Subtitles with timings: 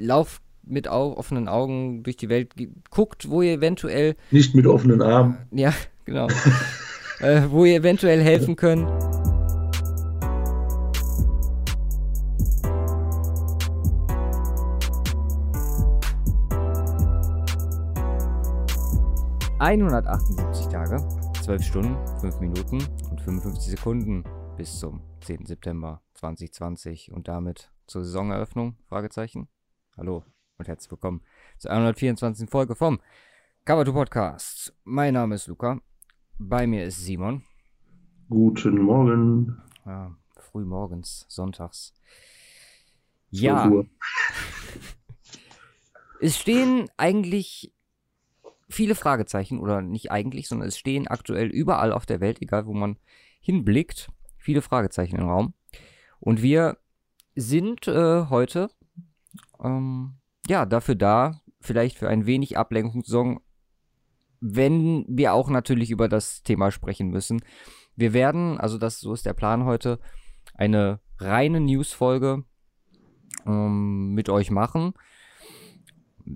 [0.00, 2.54] lauft mit au offenen Augen durch die Welt,
[2.90, 4.16] guckt, wo ihr eventuell.
[4.30, 5.38] Nicht mit offenen Armen.
[5.52, 5.72] Ja,
[6.04, 6.28] genau.
[7.20, 8.88] äh, wo ihr eventuell helfen könnt.
[19.60, 21.06] ...178 Tage,
[21.42, 22.78] 12 Stunden, 5 Minuten
[23.10, 24.24] und 55 Sekunden
[24.56, 25.44] bis zum 10.
[25.44, 28.76] September 2020 und damit zur Saisoneröffnung?
[28.88, 29.48] Fragezeichen.
[29.96, 30.24] Hallo
[30.56, 31.20] und herzlich willkommen
[31.58, 32.48] zur 124.
[32.48, 33.00] Folge vom
[33.64, 34.72] Cover 2 Podcast.
[34.84, 35.80] Mein Name ist Luca.
[36.38, 37.42] Bei mir ist Simon.
[38.28, 39.60] Guten Morgen.
[39.84, 41.92] Ja, früh morgens, sonntags.
[43.30, 43.70] Ja.
[46.20, 47.74] es stehen eigentlich
[48.68, 52.72] viele Fragezeichen, oder nicht eigentlich, sondern es stehen aktuell überall auf der Welt, egal wo
[52.72, 52.96] man
[53.40, 55.52] hinblickt, viele Fragezeichen im Raum.
[56.20, 56.78] Und wir
[57.34, 58.70] sind äh, heute
[59.62, 60.14] ähm,
[60.46, 63.40] ja dafür da, vielleicht für ein wenig Ablenkungssong,
[64.40, 67.42] wenn wir auch natürlich über das Thema sprechen müssen.
[67.96, 70.00] Wir werden, also das so ist der Plan heute,
[70.54, 72.44] eine reine News-Folge
[73.46, 74.94] ähm, mit euch machen.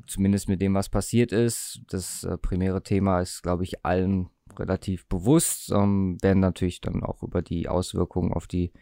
[0.07, 1.83] Zumindest mit dem, was passiert ist.
[1.89, 5.70] Das äh, primäre Thema ist, glaube ich, allen relativ bewusst.
[5.70, 8.73] Ähm, werden natürlich dann auch über die Auswirkungen auf die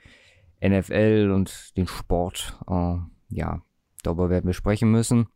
[0.64, 2.96] NFL und den Sport, äh,
[3.28, 3.62] ja,
[4.02, 5.28] darüber werden wir sprechen müssen.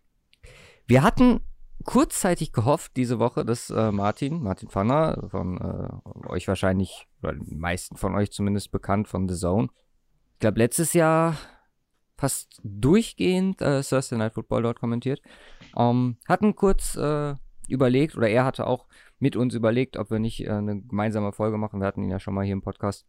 [0.87, 1.41] Wir hatten
[1.85, 7.59] kurzzeitig gehofft diese Woche, dass äh, Martin, Martin Pfanner, von äh, euch wahrscheinlich, oder den
[7.59, 9.69] meisten von euch zumindest bekannt von The Zone,
[10.35, 11.37] ich glaube letztes Jahr
[12.17, 15.21] fast durchgehend äh, Thursday Night Football dort kommentiert,
[15.77, 17.35] ähm, hatten kurz äh,
[17.69, 18.87] überlegt, oder er hatte auch
[19.19, 21.81] mit uns überlegt, ob wir nicht äh, eine gemeinsame Folge machen.
[21.81, 23.07] Wir hatten ihn ja schon mal hier im Podcast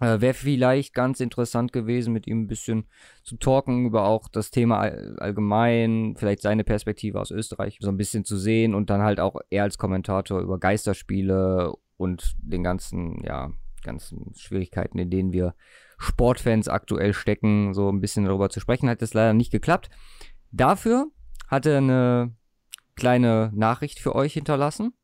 [0.00, 2.86] äh, Wäre vielleicht ganz interessant gewesen, mit ihm ein bisschen
[3.22, 7.96] zu talken über auch das Thema all allgemein, vielleicht seine Perspektive aus Österreich so ein
[7.96, 13.22] bisschen zu sehen und dann halt auch er als Kommentator über Geisterspiele und den ganzen,
[13.24, 13.50] ja,
[13.82, 15.54] ganzen Schwierigkeiten, in denen wir
[15.98, 19.90] Sportfans aktuell stecken, so ein bisschen darüber zu sprechen, hat das leider nicht geklappt.
[20.50, 21.08] Dafür
[21.46, 22.34] hat er eine
[22.96, 24.94] kleine Nachricht für euch hinterlassen.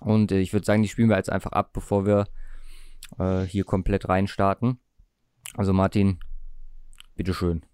[0.00, 2.26] Und äh, ich würde sagen, die spielen wir jetzt einfach ab, bevor wir
[3.18, 4.80] äh, hier komplett reinstarten.
[5.54, 6.18] Also Martin,
[7.14, 7.64] bitteschön.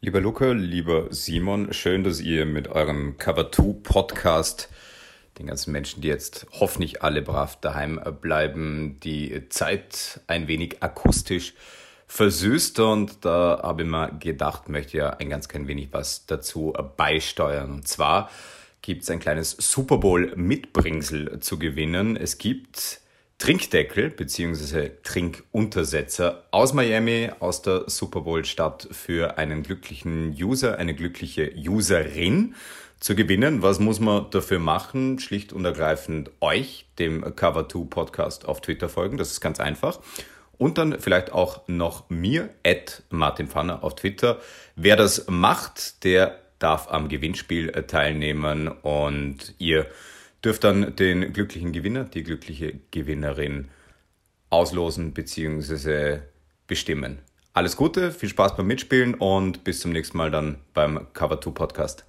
[0.00, 4.68] Lieber Luca, lieber Simon, schön, dass ihr mit eurem Cover 2 Podcast
[5.38, 11.54] den ganzen Menschen, die jetzt hoffentlich alle brav daheim bleiben, die Zeit ein wenig akustisch
[12.06, 16.72] versüßt und da habe ich mir gedacht, möchte ja ein ganz klein wenig was dazu
[16.96, 17.72] beisteuern.
[17.72, 18.30] Und zwar
[18.82, 22.16] gibt es ein kleines Super Bowl Mitbringsel zu gewinnen.
[22.16, 23.00] Es gibt
[23.38, 24.92] Trinkdeckel bzw.
[25.02, 32.54] Trinkuntersetzer aus Miami, aus der Super Bowl-Stadt für einen glücklichen User, eine glückliche Userin
[32.98, 33.60] zu gewinnen.
[33.60, 35.18] Was muss man dafür machen?
[35.18, 39.18] Schlicht und ergreifend euch, dem Cover2 Podcast auf Twitter folgen.
[39.18, 40.00] Das ist ganz einfach.
[40.56, 44.40] Und dann vielleicht auch noch mir, at Martin Pfanner auf Twitter.
[44.76, 49.86] Wer das macht, der darf am Gewinnspiel teilnehmen und ihr
[50.46, 53.66] dürft dann den glücklichen Gewinner, die glückliche Gewinnerin
[54.48, 56.20] auslosen bzw.
[56.68, 57.18] bestimmen.
[57.52, 61.50] Alles Gute, viel Spaß beim Mitspielen und bis zum nächsten Mal dann beim Cover 2
[61.50, 62.06] Podcast.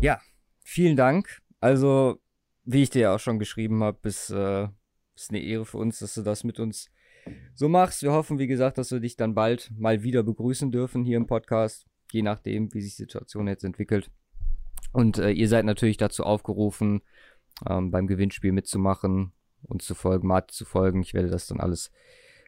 [0.00, 0.20] Ja,
[0.64, 1.38] vielen Dank.
[1.60, 2.18] Also,
[2.64, 4.66] wie ich dir ja auch schon geschrieben habe, ist, äh,
[5.14, 6.90] ist eine Ehre für uns, dass du das mit uns
[7.54, 8.02] so machst.
[8.02, 11.28] Wir hoffen, wie gesagt, dass wir dich dann bald mal wieder begrüßen dürfen hier im
[11.28, 14.10] Podcast, je nachdem, wie sich die Situation jetzt entwickelt.
[14.92, 17.02] Und äh, ihr seid natürlich dazu aufgerufen,
[17.68, 19.32] ähm, beim Gewinnspiel mitzumachen
[19.62, 21.02] und zu folgen, Martin zu folgen.
[21.02, 21.90] Ich werde das dann alles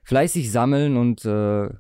[0.05, 1.71] fleißig sammeln und äh,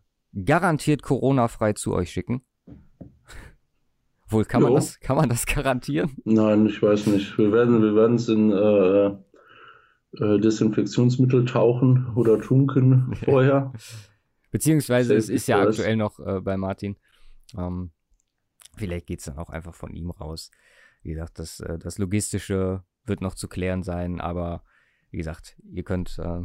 [0.45, 2.43] garantiert Corona-frei zu euch schicken.
[4.29, 6.17] Wohl, kann man, das, kann man das garantieren?
[6.25, 7.37] Nein, ich weiß nicht.
[7.39, 9.17] Wir werden wir werden es in äh,
[10.19, 13.73] äh, Desinfektionsmittel tauchen oder tunken vorher.
[14.51, 16.97] Beziehungsweise es ist ja aktuell noch äh, bei Martin.
[17.57, 17.91] Ähm,
[18.77, 20.51] Vielleicht geht es dann auch einfach von ihm raus.
[21.03, 24.63] Wie gesagt, das, äh, das Logistische wird noch zu klären sein, aber
[25.11, 26.41] wie gesagt, ihr könnt äh,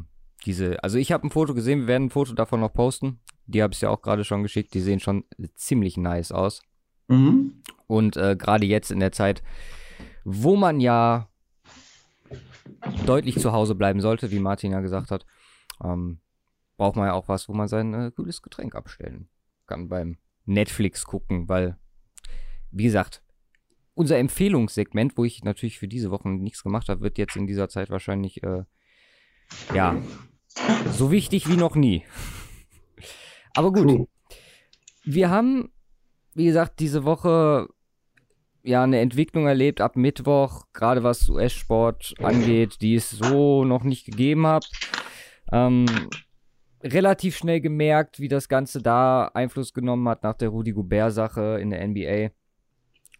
[0.45, 3.19] diese, also ich habe ein Foto gesehen, wir werden ein Foto davon noch posten.
[3.45, 6.61] Die habe ich ja auch gerade schon geschickt, die sehen schon ziemlich nice aus.
[7.07, 7.61] Mhm.
[7.87, 9.41] Und äh, gerade jetzt in der Zeit,
[10.23, 11.27] wo man ja
[13.05, 15.25] deutlich zu Hause bleiben sollte, wie Martin ja gesagt hat,
[15.83, 16.19] ähm,
[16.77, 19.27] braucht man ja auch was, wo man sein äh, kühles Getränk abstellen
[19.65, 21.77] kann beim Netflix gucken, weil
[22.71, 23.23] wie gesagt,
[23.93, 27.69] unser Empfehlungssegment, wo ich natürlich für diese Woche nichts gemacht habe, wird jetzt in dieser
[27.69, 28.63] Zeit wahrscheinlich, äh,
[29.73, 30.01] ja,
[30.91, 32.03] so wichtig wie noch nie.
[33.55, 34.07] Aber gut.
[35.03, 35.71] Wir haben
[36.39, 37.67] wie gesagt, diese Woche
[38.63, 44.05] ja eine Entwicklung erlebt ab Mittwoch, gerade was US-Sport angeht, die es so noch nicht
[44.05, 44.69] gegeben hat.
[45.51, 45.85] Ähm,
[46.81, 51.71] relativ schnell gemerkt, wie das Ganze da Einfluss genommen hat nach der Rudy Gobert-Sache in
[51.71, 52.29] der NBA.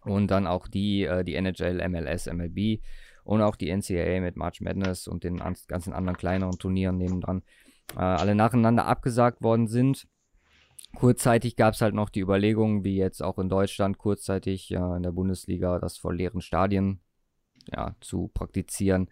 [0.04, 2.80] Und dann auch die, äh, die NHL, MLS, MLB
[3.24, 7.42] und auch die NCAA mit March Madness und den ganzen anderen kleineren Turnieren nebendran
[7.94, 10.06] äh, alle nacheinander abgesagt worden sind.
[10.96, 15.02] Kurzzeitig gab es halt noch die Überlegung, wie jetzt auch in Deutschland kurzzeitig äh, in
[15.02, 17.00] der Bundesliga das vor leeren Stadien
[17.72, 19.10] ja, zu praktizieren.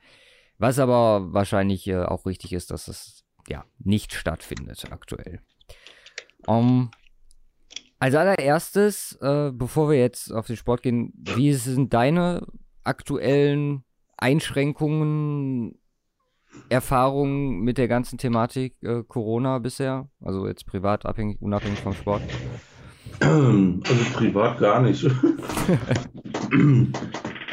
[0.58, 5.40] Was aber wahrscheinlich äh, auch richtig ist, dass es ja nicht stattfindet aktuell.
[6.46, 6.90] Um,
[7.98, 12.46] als allererstes, äh, bevor wir jetzt auf den Sport gehen, wie sind deine
[12.84, 13.84] aktuellen
[14.16, 15.78] Einschränkungen,
[16.70, 20.08] Erfahrungen mit der ganzen Thematik äh, Corona bisher?
[20.20, 22.22] Also jetzt privat, abhängig, unabhängig vom Sport?
[23.20, 23.80] Also
[24.14, 25.04] privat gar nicht.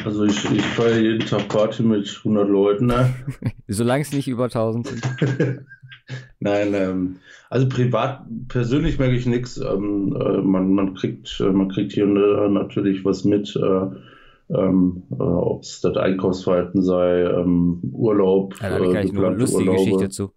[0.05, 2.85] also ich, ich feiere jeden Tag Party mit 100 Leuten.
[2.87, 3.13] Ne?
[3.67, 5.65] Solange es nicht über 1000 sind.
[6.45, 7.15] Nein, ähm,
[7.49, 9.57] also privat, persönlich merke ich nichts.
[9.57, 13.55] Ähm, äh, man, man, kriegt, äh, man kriegt hier natürlich was mit.
[13.55, 13.87] Äh,
[14.55, 19.71] ähm, äh, ob es das Einkaufsverhalten sei, ähm, Urlaub, ja, da äh, geplante eine lustige
[19.71, 20.33] Urlaube, Geschichte zu.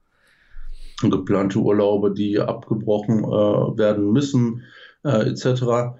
[1.11, 4.63] geplante Urlaube, die abgebrochen äh, werden müssen,
[5.03, 5.93] etc.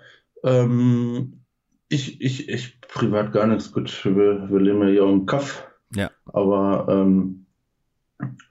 [0.43, 1.43] Ähm,
[1.91, 3.73] ich, ich, ich privat gar nichts.
[3.73, 5.69] Gut, wir, wir leben ja hier im Kaff.
[5.95, 6.11] Ja.
[6.33, 7.48] Aber ähm, äh,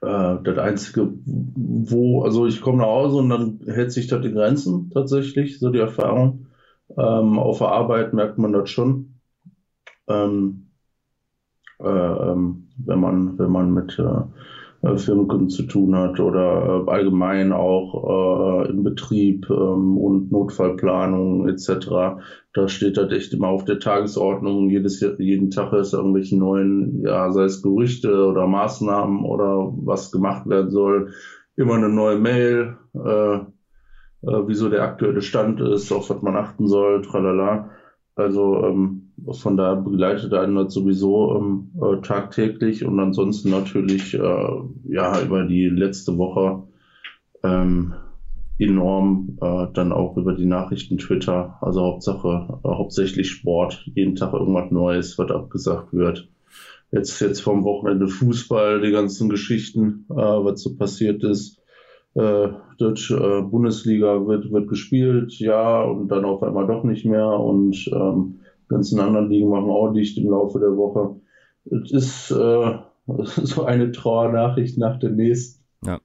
[0.00, 4.90] das Einzige, wo, also ich komme nach Hause und dann hält sich das die Grenzen
[4.90, 6.46] tatsächlich, so die Erfahrung.
[6.96, 9.18] Ähm, auf der Arbeit merkt man das schon
[10.08, 10.70] ähm,
[11.80, 14.22] äh, ähm, wenn man wenn man mit äh,
[14.80, 22.20] Firmenkunden zu tun hat oder äh, allgemein auch äh, im Betrieb ähm, und Notfallplanung etc.
[22.52, 24.70] Da steht das echt immer auf der Tagesordnung.
[24.70, 30.48] Jedes jeden Tag ist irgendwelche neuen, ja, sei es Gerüchte oder Maßnahmen oder was gemacht
[30.48, 31.12] werden soll,
[31.56, 33.42] immer eine neue Mail, äh, äh,
[34.22, 37.70] wieso der aktuelle Stand ist, auf was man achten soll, tralala.
[38.14, 38.97] Also ähm,
[39.32, 45.44] von daher begleitet einen das sowieso ähm, äh, tagtäglich und ansonsten natürlich äh, ja über
[45.44, 46.64] die letzte Woche
[47.42, 47.94] ähm,
[48.58, 54.32] enorm äh, dann auch über die Nachrichten Twitter, also Hauptsache äh, hauptsächlich Sport, jeden Tag
[54.32, 56.28] irgendwas Neues, was abgesagt wird.
[56.90, 61.60] Jetzt jetzt vom Wochenende Fußball, die ganzen Geschichten, äh, was so passiert ist.
[62.14, 62.48] Äh,
[62.78, 67.88] Deutsche äh, Bundesliga wird wird gespielt, ja, und dann auf einmal doch nicht mehr und
[67.92, 71.20] ähm, ganzen anderen Ligen machen auch dicht im Laufe der Woche.
[71.64, 72.78] Es ist äh,
[73.44, 75.64] so eine Trauernachricht nach der nächsten.
[75.84, 76.00] Ja.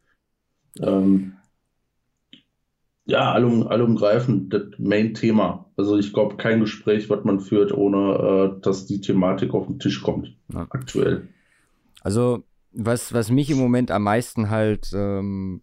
[0.82, 1.34] Ähm,
[3.06, 5.70] ja, allum, allumgreifend das Main-Thema.
[5.76, 9.80] Also ich glaube, kein Gespräch, was man führt, ohne äh, dass die Thematik auf den
[9.80, 10.36] Tisch kommt.
[10.54, 10.68] Ja.
[10.70, 11.28] Aktuell.
[12.02, 15.62] Also was, was mich im Moment am meisten halt ähm,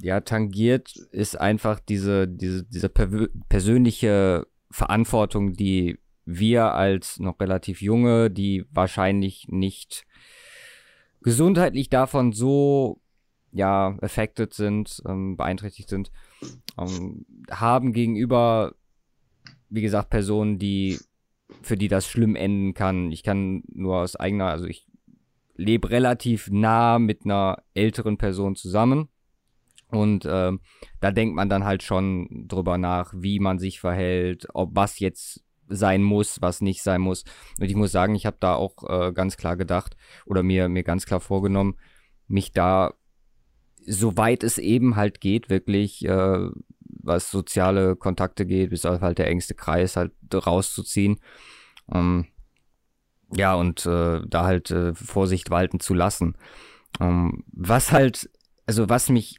[0.00, 5.98] ja, tangiert, ist einfach diese, diese, diese persönliche Verantwortung, die
[6.38, 10.06] wir als noch relativ junge, die wahrscheinlich nicht
[11.22, 13.00] gesundheitlich davon so
[13.52, 16.10] ja affected sind, ähm, beeinträchtigt sind,
[16.78, 18.74] ähm, haben gegenüber,
[19.68, 20.98] wie gesagt, Personen, die
[21.62, 23.10] für die das schlimm enden kann.
[23.10, 24.86] Ich kann nur aus eigener, also ich
[25.56, 29.08] lebe relativ nah mit einer älteren Person zusammen.
[29.88, 30.52] Und äh,
[31.00, 35.44] da denkt man dann halt schon drüber nach, wie man sich verhält, ob was jetzt
[35.70, 37.24] sein muss, was nicht sein muss.
[37.58, 39.96] Und ich muss sagen, ich habe da auch äh, ganz klar gedacht
[40.26, 41.76] oder mir, mir ganz klar vorgenommen,
[42.26, 42.94] mich da,
[43.86, 46.48] soweit es eben halt geht, wirklich, äh,
[47.02, 51.20] was soziale Kontakte geht, bis auf halt der engste Kreis halt rauszuziehen.
[51.92, 52.26] Ähm,
[53.34, 56.36] ja, und äh, da halt äh, Vorsicht walten zu lassen.
[57.00, 58.28] Ähm, was halt,
[58.66, 59.38] also was mich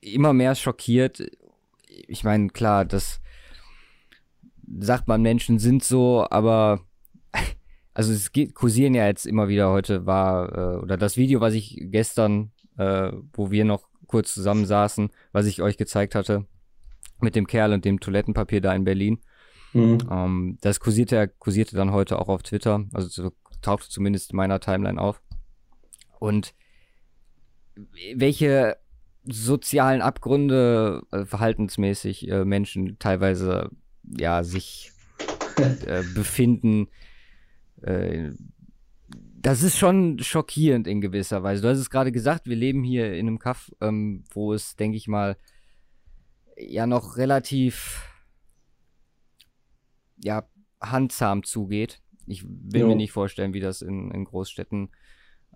[0.00, 1.22] immer mehr schockiert,
[1.86, 3.20] ich meine, klar, das
[4.78, 6.80] sagt man, Menschen sind so, aber
[7.94, 11.54] also es geht, kursieren ja jetzt immer wieder heute war, äh, oder das Video, was
[11.54, 16.46] ich gestern, äh, wo wir noch kurz zusammen saßen, was ich euch gezeigt hatte,
[17.20, 19.20] mit dem Kerl und dem Toilettenpapier da in Berlin.
[19.72, 19.98] Mhm.
[20.10, 24.60] Ähm, das kursierte, kursierte dann heute auch auf Twitter, also so, tauchte zumindest in meiner
[24.60, 25.20] Timeline auf.
[26.20, 26.54] Und
[28.14, 28.76] welche
[29.24, 33.70] sozialen Abgründe äh, verhaltensmäßig äh, Menschen teilweise
[34.16, 34.92] ja, sich
[35.56, 36.88] äh, befinden.
[37.82, 38.30] Äh,
[39.08, 41.62] das ist schon schockierend in gewisser Weise.
[41.62, 44.96] Du hast es gerade gesagt, wir leben hier in einem Kaff, ähm, wo es, denke
[44.96, 45.36] ich mal,
[46.56, 48.08] ja noch relativ
[50.16, 50.48] ja,
[50.80, 52.00] handzahm zugeht.
[52.26, 52.88] Ich will Jo.
[52.88, 54.88] mir nicht vorstellen, wie das in, in Großstädten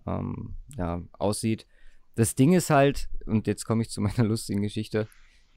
[0.06, 1.66] ähm, ja, aussieht.
[2.14, 5.08] Das Ding ist halt, und jetzt komme ich zu meiner lustigen Geschichte,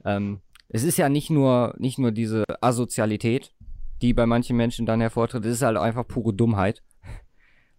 [0.04, 0.40] ähm,
[0.74, 3.52] es ist ja nicht nur, nicht nur diese Asozialität,
[4.00, 6.82] die bei manchen Menschen dann hervortritt, es ist halt einfach pure Dummheit.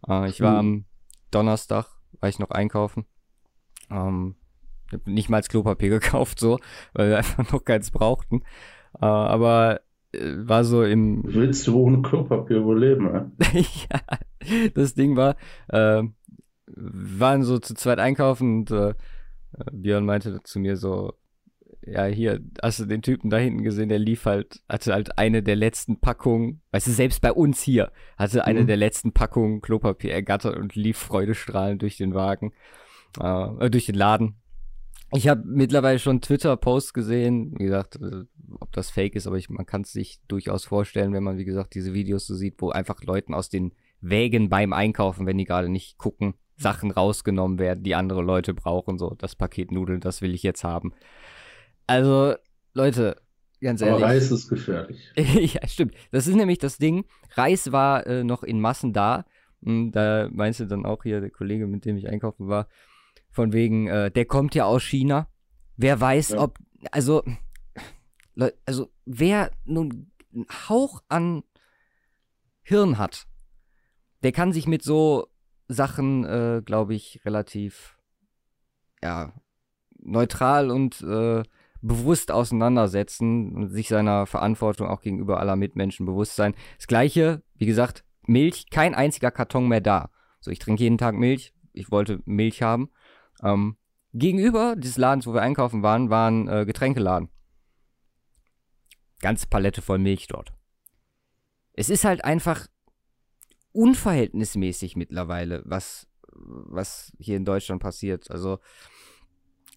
[0.08, 0.60] Äh, ich war Mhm.
[0.60, 0.86] am
[1.32, 1.86] Donnerstag,
[2.20, 3.06] war ich noch einkaufen.
[3.90, 4.36] Ähm,
[5.06, 6.60] nicht mal als Klopapier gekauft, so,
[6.94, 8.42] weil wir einfach noch keins brauchten.
[9.02, 9.80] Äh, aber
[10.12, 13.32] äh, war so im, Willst du ohne Klopapier wohl leben, ne?
[13.54, 14.02] ja,
[14.76, 15.38] das Ding war,
[15.70, 16.04] äh,
[16.68, 18.94] waren so zu zweit einkaufen und äh,
[19.72, 21.14] Björn meinte zu mir so,
[21.86, 25.44] ja, hier, hast du den Typen da hinten gesehen, der lief halt, hatte halt eine
[25.44, 28.68] der letzten Packungen, weißt du, selbst bei uns hier, hatte eine Mhm.
[28.68, 32.54] der letzten Packungen Klopapier ergattert und lief freudestrahlend durch den Wagen,
[33.20, 34.36] äh, äh, durch den Laden.
[35.16, 38.24] Ich habe mittlerweile schon Twitter-Posts gesehen, wie gesagt, äh,
[38.60, 41.46] ob das fake ist, aber ich, man kann es sich durchaus vorstellen, wenn man, wie
[41.46, 45.46] gesagt, diese Videos so sieht, wo einfach Leuten aus den Wägen beim Einkaufen, wenn die
[45.46, 50.22] gerade nicht gucken, Sachen rausgenommen werden, die andere Leute brauchen, so das Paket Nudeln, das
[50.22, 50.94] will ich jetzt haben.
[51.88, 52.36] Also,
[52.74, 53.22] Leute,
[53.62, 54.06] ganz Aber ehrlich.
[54.06, 55.12] Reis ist gefährlich.
[55.16, 55.96] ja, stimmt.
[56.12, 57.06] Das ist nämlich das Ding.
[57.36, 59.26] Reis war äh, noch in Massen da.
[59.62, 62.68] Und da meinst du dann auch hier, der Kollege, mit dem ich einkaufen war,
[63.32, 65.28] von wegen, äh, der kommt ja aus China.
[65.78, 66.42] Wer weiß, Ja.
[66.42, 66.60] ob,
[66.92, 67.24] also,
[68.66, 71.44] also, wer nun einen Hauch an
[72.62, 73.28] Hirn hat,
[74.24, 75.28] der kann sich mit so
[75.68, 77.98] Sachen, äh, glaube ich, relativ,
[79.02, 79.34] ja,
[80.00, 81.44] neutral und äh,
[81.84, 86.56] bewusst auseinandersetzen und sich seiner Verantwortung auch gegenüber aller Mitmenschen bewusst sein.
[86.78, 90.10] Das gleiche, wie gesagt, Milch, kein einziger Karton mehr da.
[90.40, 91.54] So, ich trinke jeden Tag Milch.
[91.74, 92.90] Ich wollte Milch haben.
[93.44, 93.76] Ähm,
[94.14, 97.30] gegenüber des Ladens, wo wir einkaufen waren, war ein äh, Getränkeladen.
[99.20, 100.54] Ganze Palette voll Milch dort.
[101.74, 102.68] Es ist halt einfach
[103.74, 108.32] unverhältnismäßig mittlerweile, was, was hier in Deutschland passiert.
[108.32, 108.60] Also,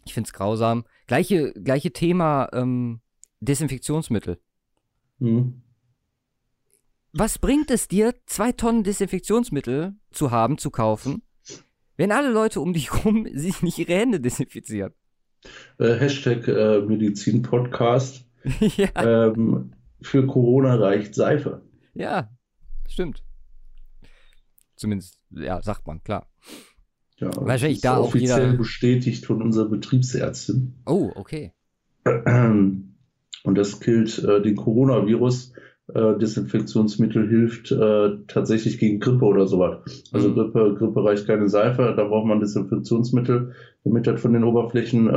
[0.06, 0.84] ich find's grausam.
[1.06, 3.00] Gleiche, gleiche Thema ähm,
[3.40, 4.40] Desinfektionsmittel.
[5.18, 5.62] Hm.
[7.12, 11.22] Was bringt es dir, zwei Tonnen Desinfektionsmittel zu haben, zu kaufen,
[11.96, 14.92] wenn alle Leute um dich rum sich nicht ihre Hände desinfizieren?
[15.78, 18.24] Äh, Hashtag äh, Medizin-Podcast.
[18.60, 19.72] ja, Ähm,
[20.02, 21.62] für Corona reicht Seife.
[21.94, 22.30] ja,
[22.88, 23.22] stimmt.
[24.76, 26.28] Zumindest, ja, sagt man, klar.
[27.18, 30.74] Ja, Wahrscheinlich das ist da auch offiziell jeder- bestätigt von unserer Betriebsärztin.
[30.86, 31.52] Oh, okay.
[32.04, 35.52] Und das killt äh, den Coronavirus.
[35.94, 40.04] Äh, Desinfektionsmittel hilft äh, tatsächlich gegen Grippe oder sowas.
[40.12, 40.34] Also Mhm.
[40.34, 43.52] Grippe, Grippe reicht keine Seife, da braucht man Desinfektionsmittel,
[43.84, 45.08] damit das von den Oberflächen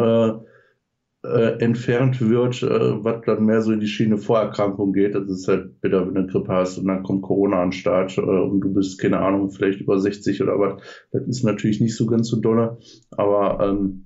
[1.24, 5.16] äh, entfernt wird, äh, was dann mehr so in die Schiene Vorerkrankung geht.
[5.16, 7.74] Das ist halt bitter, wenn du eine Grippe hast und dann kommt Corona an den
[7.74, 10.82] Start äh, und du bist, keine Ahnung, vielleicht über 60 oder was.
[11.12, 12.78] Das ist natürlich nicht so ganz so dolle,
[13.12, 14.06] aber ähm,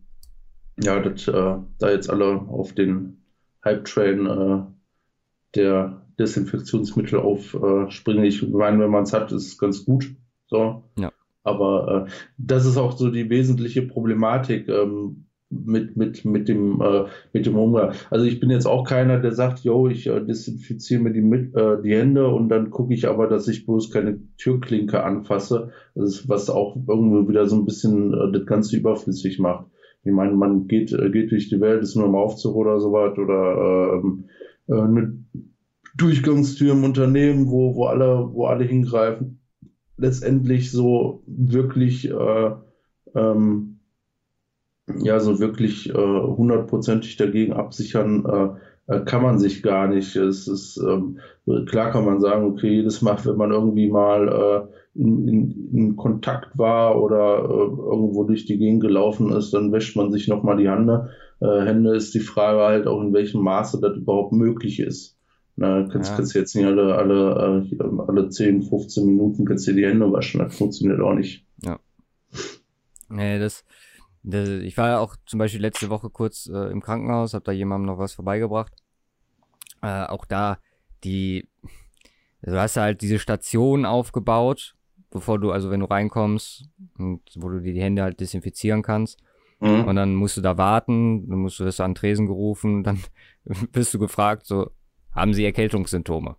[0.81, 3.21] ja, das, äh, da jetzt alle auf den
[3.63, 4.63] Hype-Train äh,
[5.53, 8.23] der Desinfektionsmittel aufspringen.
[8.23, 10.15] Ich meine, wenn man es hat, ist es ganz gut.
[10.47, 10.83] So.
[10.97, 11.11] Ja.
[11.43, 15.25] Aber das ist auch so die wesentliche Problematik ähm,
[15.65, 17.93] mit, mit, mit, dem, äh, mit dem Umgang.
[18.09, 21.55] Also ich bin jetzt auch keiner, der sagt, yo, ich äh, desinfiziere mir die, mit,
[21.55, 25.71] äh, die Hände und dann gucke ich aber, dass ich bloß keine Türklinke anfasse.
[25.95, 29.67] Das ist, was auch irgendwo wieder so ein bisschen äh, das Ganze überflüssig macht.
[30.03, 33.17] Ich meine, man geht, äh, geht durch die Welt, ist nur im Aufzug oder sowas
[33.17, 34.25] oder ähm,
[34.67, 35.17] äh, eine
[35.95, 39.39] Durchgangstür im Unternehmen, wo, wo alle, wo alle hingreifen.
[39.95, 42.51] Letztendlich so wirklich, äh,
[43.15, 43.72] ähm,
[44.87, 50.15] ja, so wirklich äh, hundertprozentig dagegen absichern, äh, äh, kann man sich gar nicht.
[50.15, 51.19] Es ist, ähm,
[51.67, 55.95] klar kann man sagen, okay, jedes Mal, wenn man irgendwie mal äh, in, in, in
[55.95, 60.57] Kontakt war oder äh, irgendwo durch die Gegend gelaufen ist, dann wäscht man sich nochmal
[60.57, 61.11] die Hände.
[61.39, 65.17] Äh, Hände ist die Frage halt auch, in welchem Maße das überhaupt möglich ist.
[65.55, 66.17] Na, kannst, Ja.
[66.17, 67.65] kannst du jetzt nicht alle, alle,
[68.07, 70.39] alle 10, 15 Minuten kannst du die Hände waschen.
[70.39, 71.45] Das funktioniert auch nicht.
[73.09, 73.65] Nee, das, das,
[74.23, 77.87] ich war ja auch zum Beispiel letzte Woche kurz äh, im Krankenhaus, hab da jemandem
[77.87, 78.73] noch was vorbeigebracht.
[79.81, 80.59] Äh, auch da,
[81.03, 81.49] die,
[82.41, 84.75] du hast halt diese Station aufgebaut,
[85.09, 89.19] bevor du, also wenn du reinkommst, und wo du dir die Hände halt desinfizieren kannst.
[89.59, 89.85] Mhm.
[89.85, 93.03] Und dann musst du da warten, dann musst du das an Tresen gerufen, dann
[93.43, 94.71] wirst du gefragt, so,
[95.11, 96.37] haben sie Erkältungssymptome?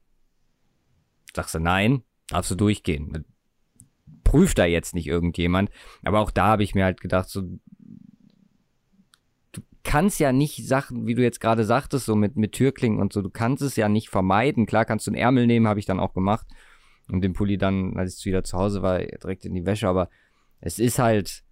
[1.35, 3.25] Sagst du nein, darfst du durchgehen.
[4.25, 5.71] Prüft da jetzt nicht irgendjemand.
[6.03, 7.43] Aber auch da habe ich mir halt gedacht, so,
[9.85, 13.23] kannst ja nicht Sachen, wie du jetzt gerade sagtest, so mit, mit Türklingen und so,
[13.23, 14.67] du kannst es ja nicht vermeiden.
[14.67, 16.47] Klar kannst du einen Ärmel nehmen, habe ich dann auch gemacht.
[17.11, 19.89] Und den Pulli dann, als ich wieder zu Hause war, direkt in die Wäsche.
[19.89, 20.09] Aber
[20.61, 21.45] es ist halt,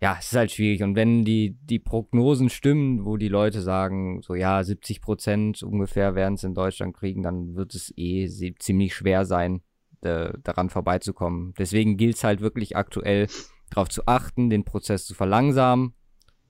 [0.00, 0.82] ja, es ist halt schwierig.
[0.82, 6.14] Und wenn die, die Prognosen stimmen, wo die Leute sagen, so ja, 70 Prozent ungefähr
[6.14, 9.62] werden es in Deutschland kriegen, dann wird es eh ziemlich schwer sein,
[10.02, 11.52] äh, daran vorbeizukommen.
[11.58, 13.26] Deswegen gilt es halt wirklich aktuell
[13.70, 15.94] darauf zu achten, den Prozess zu verlangsamen,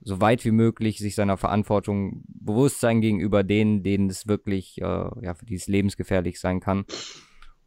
[0.05, 4.83] so weit wie möglich sich seiner Verantwortung bewusst sein gegenüber denen, denen es wirklich, äh,
[4.83, 6.85] ja, für die es lebensgefährlich sein kann.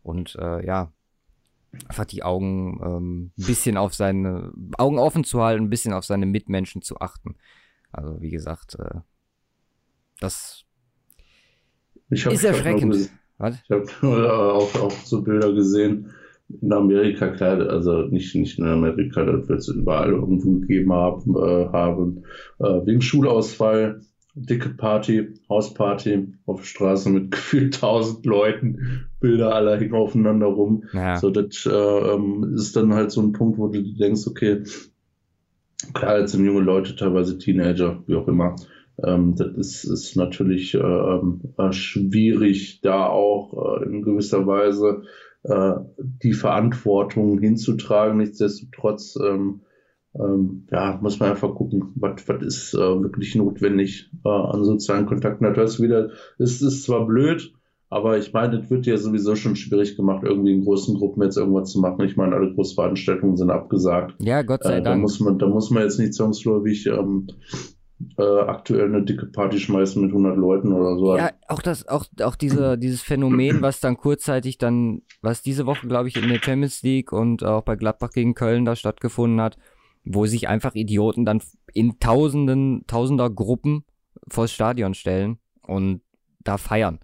[0.05, 0.93] Und äh, ja,
[1.89, 6.05] einfach die Augen ähm, ein bisschen auf seine, Augen offen zu halten, ein bisschen auf
[6.05, 7.37] seine Mitmenschen zu achten.
[7.91, 9.01] Also wie gesagt, äh,
[10.21, 10.65] das
[12.25, 12.95] hab, ist erschreckend.
[12.95, 16.15] Ich habe hab auch, auch so Bilder gesehen,
[16.49, 21.37] in Amerika, klar, also nicht, nicht in Amerika, das wird es überall irgendwo gegeben haben,
[21.37, 22.25] äh, haben.
[22.59, 24.01] Äh, wegen Schulausfall,
[24.35, 30.85] dicke Party, Hausparty auf der Straße mit gefühlt tausend Leuten, Bilder aller hängen aufeinander rum.
[30.93, 31.17] Ja.
[31.17, 34.63] So, das äh, ähm, ist dann halt so ein Punkt, wo du denkst, okay,
[35.93, 38.57] klar, jetzt sind junge Leute, teilweise Teenager, wie auch immer.
[39.05, 45.03] Ähm, das ist, ist natürlich äh, ähm, äh, schwierig, da auch äh, in gewisser Weise
[45.45, 48.19] äh, die Verantwortung hinzutragen.
[48.19, 49.61] Nichtsdestotrotz ähm,
[50.19, 55.53] ähm, ja, muss man einfach gucken, was ist äh, wirklich notwendig äh, an sozialen Kontakten.
[55.55, 57.53] Das wieder, es ist zwar blöd,
[57.91, 61.37] aber ich meine, es wird ja sowieso schon schwierig gemacht, irgendwie in großen Gruppen jetzt
[61.37, 62.05] irgendwas zu machen.
[62.05, 64.15] Ich meine, alle Großveranstaltungen sind abgesagt.
[64.21, 64.97] Ja, Gott sei äh, Dank.
[64.97, 67.29] Da muss man, da muss man jetzt nicht zwangsläufig ähm,
[68.17, 71.17] äh, aktuell eine dicke Party schmeißen mit 100 Leuten oder so.
[71.17, 75.89] Ja, auch das, auch, auch diese, dieses Phänomen, was dann kurzzeitig dann, was diese Woche,
[75.89, 79.59] glaube ich, in der Champions League und auch bei Gladbach gegen Köln da stattgefunden hat,
[80.05, 81.43] wo sich einfach Idioten dann
[81.75, 83.85] in Tausenden, Tausender Gruppen
[84.29, 86.01] vors Stadion stellen und
[86.45, 87.01] da feiern.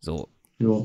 [0.00, 0.28] So.
[0.58, 0.84] Ja.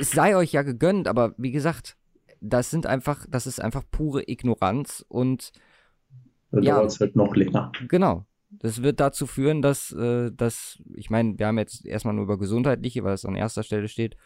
[0.00, 1.96] Es sei euch ja gegönnt, aber wie gesagt,
[2.40, 5.52] das sind einfach, das ist einfach pure Ignoranz und
[6.50, 7.72] dann ja, dauert es halt noch länger.
[7.88, 8.26] Genau.
[8.50, 12.38] Das wird dazu führen, dass, äh, dass ich meine, wir haben jetzt erstmal nur über
[12.38, 14.16] gesundheitliche, weil es an erster Stelle steht,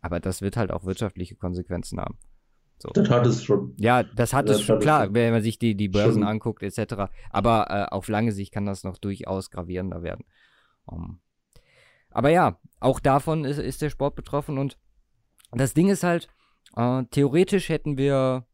[0.00, 2.18] aber das wird halt auch wirtschaftliche Konsequenzen haben.
[2.78, 2.90] So.
[2.90, 3.74] Das hat es schon.
[3.76, 6.28] Ja, das hat das es schon, klar, wenn man sich die, die Börsen schon.
[6.28, 7.10] anguckt, etc.
[7.30, 10.24] Aber äh, auf lange Sicht kann das noch durchaus gravierender werden.
[10.84, 11.20] Um,
[12.10, 14.78] aber ja, auch davon ist, ist der Sport betroffen und
[15.52, 16.28] das Ding ist halt,
[16.76, 18.46] äh, theoretisch hätten wir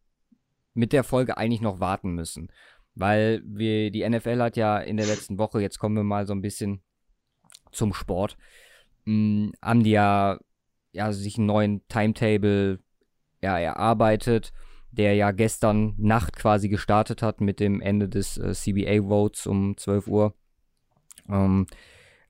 [0.72, 2.50] mit der Folge eigentlich noch warten müssen.
[2.94, 6.32] Weil wir, die NFL hat ja in der letzten Woche, jetzt kommen wir mal so
[6.32, 6.82] ein bisschen
[7.72, 8.36] zum Sport,
[9.04, 10.38] mh, hm, haben die ja,
[10.92, 12.78] ja sich einen neuen Timetable
[13.42, 14.52] ja, erarbeitet,
[14.90, 20.06] der ja gestern Nacht quasi gestartet hat mit dem Ende des äh, CBA-Votes um 12
[20.06, 20.34] Uhr.
[21.28, 21.66] Ähm,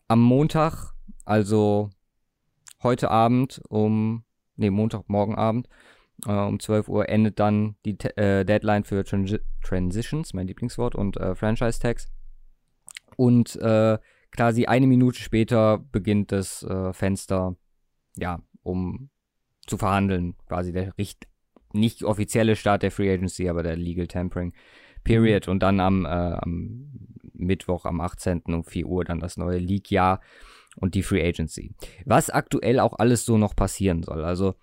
[0.09, 1.91] am Montag, also
[2.83, 4.25] heute Abend um,
[4.57, 5.69] nee, Montagmorgen Abend,
[6.27, 11.35] um 12 Uhr endet dann die äh, Deadline für Transi Transitions, mein Lieblingswort, und äh,
[11.35, 12.09] Franchise-Tags.
[13.17, 13.99] Und äh,
[14.31, 17.57] quasi eine Minute später beginnt das äh, Fenster,
[18.17, 19.11] ja, um
[19.67, 20.35] zu verhandeln.
[20.47, 21.29] Quasi der Richt
[21.73, 24.53] nicht offizielle Start der Free Agency, aber der Legal Tampering
[25.03, 25.49] Period.
[25.49, 26.91] Und dann am, äh, am
[27.35, 28.43] Mittwoch, am 18.
[28.47, 30.21] um 4 Uhr dann das neue League-Jahr
[30.77, 31.75] und die Free Agency.
[32.05, 34.25] Was aktuell auch alles so noch passieren soll.
[34.25, 34.55] Also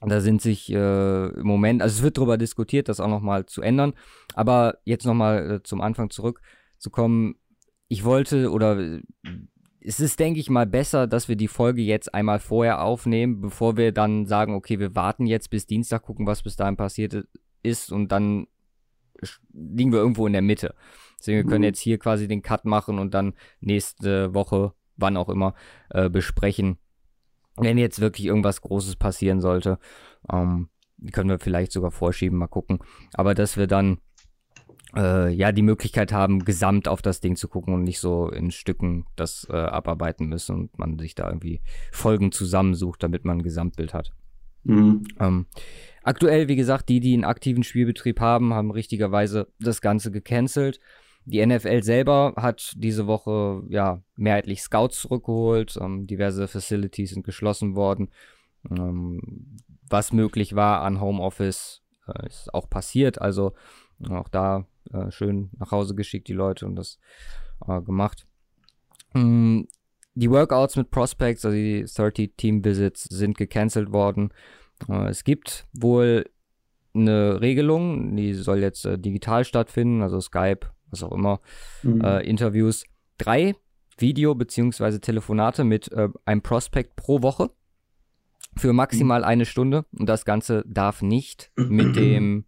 [0.00, 3.62] da sind sich äh, im Moment, also es wird darüber diskutiert, das auch nochmal zu
[3.62, 3.94] ändern.
[4.34, 7.36] Aber jetzt nochmal äh, zum Anfang zurückzukommen.
[7.88, 9.00] Ich wollte oder äh,
[9.80, 13.76] es ist, denke ich mal, besser, dass wir die Folge jetzt einmal vorher aufnehmen, bevor
[13.76, 17.24] wir dann sagen, okay, wir warten jetzt bis Dienstag, gucken, was bis dahin passiert
[17.62, 18.48] ist und dann
[19.52, 20.74] liegen wir irgendwo in der Mitte.
[21.18, 21.66] Deswegen, wir können mhm.
[21.66, 25.54] jetzt hier quasi den Cut machen und dann nächste Woche, wann auch immer,
[25.90, 26.78] äh, besprechen,
[27.58, 29.78] wenn jetzt wirklich irgendwas Großes passieren sollte,
[30.30, 30.68] ähm,
[31.12, 32.78] können wir vielleicht sogar vorschieben, mal gucken.
[33.14, 33.98] Aber dass wir dann
[34.94, 38.50] äh, ja die Möglichkeit haben, gesamt auf das Ding zu gucken und nicht so in
[38.50, 41.60] Stücken das äh, abarbeiten müssen und man sich da irgendwie
[41.92, 44.12] Folgen zusammensucht, damit man ein Gesamtbild hat.
[44.64, 45.04] Mhm.
[45.20, 45.46] Ähm,
[46.02, 50.80] aktuell, wie gesagt, die, die einen aktiven Spielbetrieb haben, haben richtigerweise das Ganze gecancelt.
[51.26, 55.76] Die NFL selber hat diese Woche ja mehrheitlich Scouts zurückgeholt.
[55.80, 58.10] Ähm, diverse Facilities sind geschlossen worden.
[58.70, 59.58] Ähm,
[59.88, 63.20] was möglich war an Homeoffice äh, ist auch passiert.
[63.20, 63.54] Also
[64.08, 67.00] auch da äh, schön nach Hause geschickt, die Leute, und das
[67.66, 68.24] äh, gemacht.
[69.14, 69.66] Ähm,
[70.14, 74.32] die Workouts mit Prospects, also die 30 Team Visits, sind gecancelt worden.
[74.88, 76.30] Äh, es gibt wohl
[76.94, 81.40] eine Regelung, die soll jetzt äh, digital stattfinden, also Skype was auch immer,
[81.82, 82.00] mhm.
[82.02, 82.84] äh, Interviews.
[83.18, 83.54] drei
[83.98, 84.98] Video- bzw.
[84.98, 87.50] Telefonate mit äh, einem Prospect pro Woche
[88.56, 89.84] für maximal eine Stunde.
[89.92, 92.44] Und das Ganze darf nicht mit dem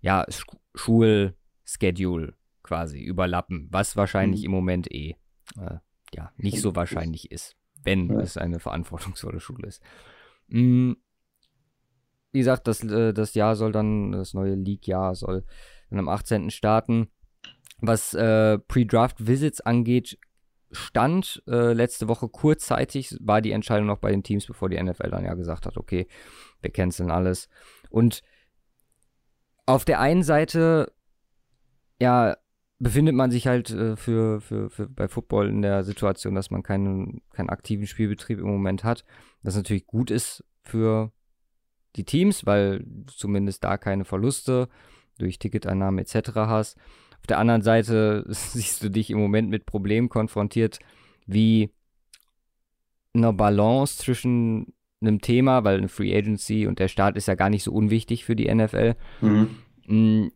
[0.00, 0.44] ja, Sch
[0.74, 5.16] Schulschedule quasi überlappen, was wahrscheinlich im Moment eh
[5.58, 5.78] äh,
[6.14, 8.20] ja, nicht so wahrscheinlich ist, wenn ja.
[8.20, 9.82] es eine verantwortungsvolle Schule ist.
[10.48, 10.98] Mhm.
[12.30, 15.44] Wie gesagt, das, äh, das Jahr soll dann, das neue League-Jahr soll
[15.90, 16.50] dann am 18.
[16.50, 17.08] starten.
[17.80, 20.18] Was äh, Pre-Draft-Visits angeht,
[20.70, 25.10] stand äh, letzte Woche kurzzeitig, war die Entscheidung noch bei den Teams, bevor die NFL
[25.10, 26.06] dann ja gesagt hat, okay,
[26.60, 27.48] wir canceln alles.
[27.88, 28.22] Und
[29.66, 30.92] auf der einen Seite,
[32.00, 32.36] ja,
[32.78, 36.62] befindet man sich halt äh, für, für, für bei Football in der Situation, dass man
[36.62, 39.04] keinen, keinen aktiven Spielbetrieb im Moment hat.
[39.42, 41.12] Das natürlich gut ist für
[41.96, 44.68] die Teams, weil zumindest da keine Verluste
[45.18, 46.30] durch Ticketeinnahmen etc.
[46.34, 46.78] hast.
[47.28, 50.78] Auf der anderen Seite siehst du dich im Moment mit Problemen konfrontiert,
[51.26, 51.70] wie
[53.12, 57.50] einer Balance zwischen einem Thema, weil eine Free Agency und der Start ist ja gar
[57.50, 58.96] nicht so unwichtig für die NFL.
[59.20, 59.48] Mhm.
[59.86, 60.28] Mm,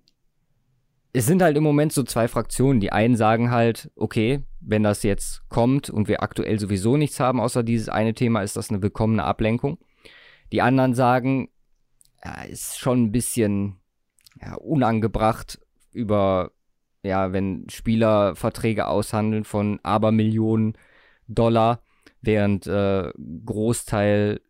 [1.15, 2.81] es sind halt im Moment so zwei Fraktionen.
[2.81, 7.41] Die einen sagen halt, okay, wenn das jetzt kommt und wir aktuell sowieso nichts haben,
[7.41, 9.79] außer dieses eine Thema, ist das eine willkommene Ablenkung.
[10.53, 11.49] Die anderen sagen,
[12.23, 13.79] ja, ist schon ein bisschen
[14.43, 15.59] ja, unangebracht
[15.93, 16.53] über,
[17.03, 20.75] ja, wenn Spieler Verträge aushandeln von Abermillionen
[21.27, 21.83] Dollar,
[22.21, 23.11] während äh,
[23.45, 24.41] Großteil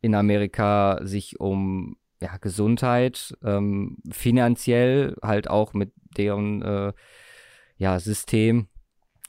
[0.00, 6.92] in Amerika sich um ja, Gesundheit, ähm, finanziell halt auch mit deren äh,
[7.76, 8.66] ja, System,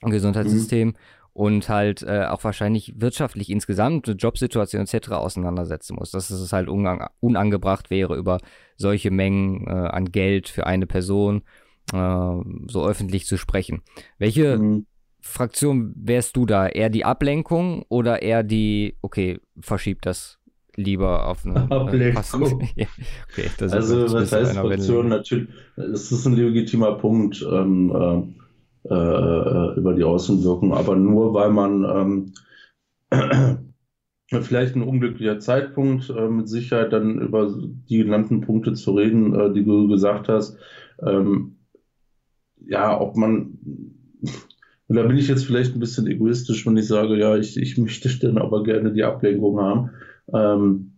[0.02, 0.94] Gesundheitssystem mhm.
[1.32, 5.10] und halt äh, auch wahrscheinlich wirtschaftlich insgesamt eine Jobsituation etc.
[5.12, 6.10] auseinandersetzen muss.
[6.10, 8.38] Dass es halt unangebracht wäre, über
[8.76, 13.82] solche Mengen äh, an Geld für eine Person äh, so öffentlich zu sprechen.
[14.18, 14.86] Welche mhm.
[15.20, 16.66] Fraktion wärst du da?
[16.66, 20.38] Eher die Ablenkung oder eher die, okay, verschiebt das
[20.76, 22.62] lieber auf eine Ablenkung.
[22.72, 25.08] okay, also, was heißt Fraktion?
[25.08, 28.34] Natürlich, es ist ein legitimer Punkt ähm,
[28.88, 32.32] äh, äh, über die Außenwirkung, aber nur weil man
[33.10, 33.62] ähm,
[34.42, 37.52] vielleicht ein unglücklicher Zeitpunkt, äh, mit Sicherheit dann über
[37.88, 40.56] die genannten Punkte zu reden, äh, die du gesagt hast.
[41.04, 41.55] Ähm,
[42.66, 43.58] ja, ob man,
[44.88, 47.76] und da bin ich jetzt vielleicht ein bisschen egoistisch, wenn ich sage, ja, ich, ich
[47.78, 49.90] möchte dann aber gerne die Ablenkung haben.
[50.32, 50.92] Ähm,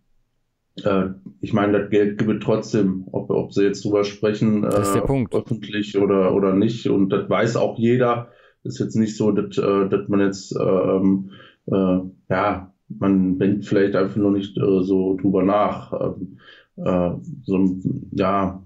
[0.84, 5.98] äh, ich meine, das Geld gibt trotzdem, ob, ob sie jetzt drüber sprechen, äh, öffentlich
[5.98, 6.88] oder, oder nicht.
[6.88, 8.28] Und das weiß auch jeder.
[8.64, 11.30] Ist jetzt nicht so, dass, äh, dass man jetzt, ähm,
[11.66, 15.92] äh, ja, man denkt vielleicht einfach nur nicht äh, so drüber nach.
[15.92, 16.38] Ähm,
[16.76, 17.10] äh,
[17.44, 17.76] so,
[18.12, 18.62] ja,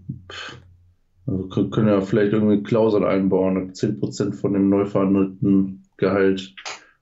[1.33, 6.55] also können ja vielleicht irgendwie Klauseln einbauen, 10% von dem neu verhandelten Gehalt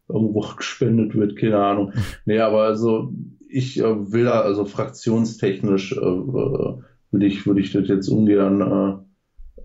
[0.08, 1.92] irgendwo gespendet wird, keine Ahnung.
[2.24, 3.12] Nee, aber also
[3.48, 6.74] ich äh, will da, also fraktionstechnisch äh, äh,
[7.10, 8.60] würde ich, würde ich das jetzt ungern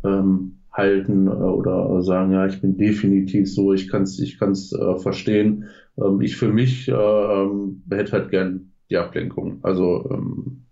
[0.03, 4.39] äh, ähm, halten äh, oder sagen, ja, ich bin definitiv so, ich kann es ich
[4.39, 5.65] kann's, äh, verstehen.
[5.97, 9.59] Ähm, ich für mich äh, ähm, hätte halt gern die Ablenkung.
[9.61, 10.64] Also ähm,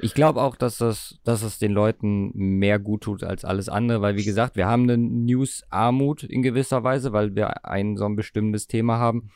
[0.00, 4.00] ich glaube auch, dass das, dass es den Leuten mehr gut tut als alles andere,
[4.00, 8.16] weil wie gesagt, wir haben eine News-Armut in gewisser Weise, weil wir ein so ein
[8.16, 9.30] bestimmtes Thema haben.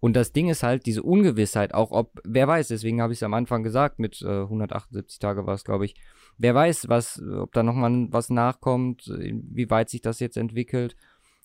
[0.00, 3.22] Und das Ding ist halt diese Ungewissheit, auch ob, wer weiß, deswegen habe ich es
[3.24, 5.96] am Anfang gesagt, mit äh, 178 Tage war es, glaube ich,
[6.36, 10.96] wer weiß, was, ob da nochmal was nachkommt, wie weit sich das jetzt entwickelt.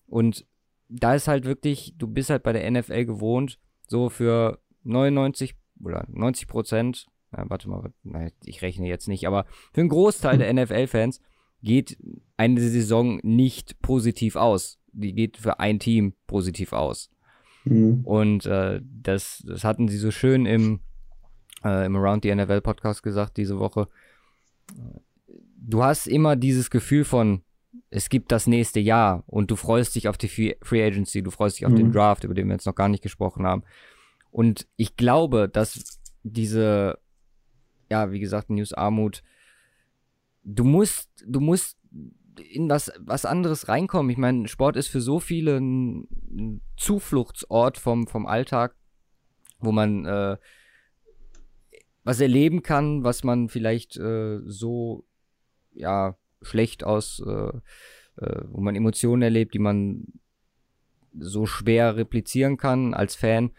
[0.06, 0.46] Und
[0.88, 3.58] da ist halt wirklich, du bist halt bei der NFL gewohnt,
[3.88, 9.46] so für 99 oder 90 Prozent, na, warte mal, na, ich rechne jetzt nicht, aber
[9.72, 11.20] für einen Großteil der NFL-Fans
[11.62, 11.96] geht
[12.36, 14.78] eine Saison nicht positiv aus.
[14.92, 17.10] Die geht für ein Team positiv aus.
[17.64, 18.02] Mhm.
[18.04, 20.80] Und äh, das, das hatten sie so schön im,
[21.64, 23.88] äh, im Around the NFL Podcast gesagt diese Woche.
[25.56, 27.42] Du hast immer dieses Gefühl von,
[27.90, 31.58] es gibt das nächste Jahr und du freust dich auf die Free Agency, du freust
[31.58, 31.76] dich auf mhm.
[31.76, 33.62] den Draft, über den wir jetzt noch gar nicht gesprochen haben.
[34.30, 36.98] Und ich glaube, dass diese,
[37.94, 39.22] ja, wie gesagt, News Armut,
[40.42, 41.78] du musst, du musst
[42.50, 44.10] in was, was anderes reinkommen.
[44.10, 48.74] Ich meine, Sport ist für so viele ein, ein Zufluchtsort vom, vom Alltag,
[49.60, 50.36] wo man äh,
[52.02, 55.04] was erleben kann, was man vielleicht äh, so
[55.72, 57.52] ja schlecht aus, äh,
[58.16, 60.04] äh, wo man Emotionen erlebt, die man
[61.16, 63.52] so schwer replizieren kann als Fan.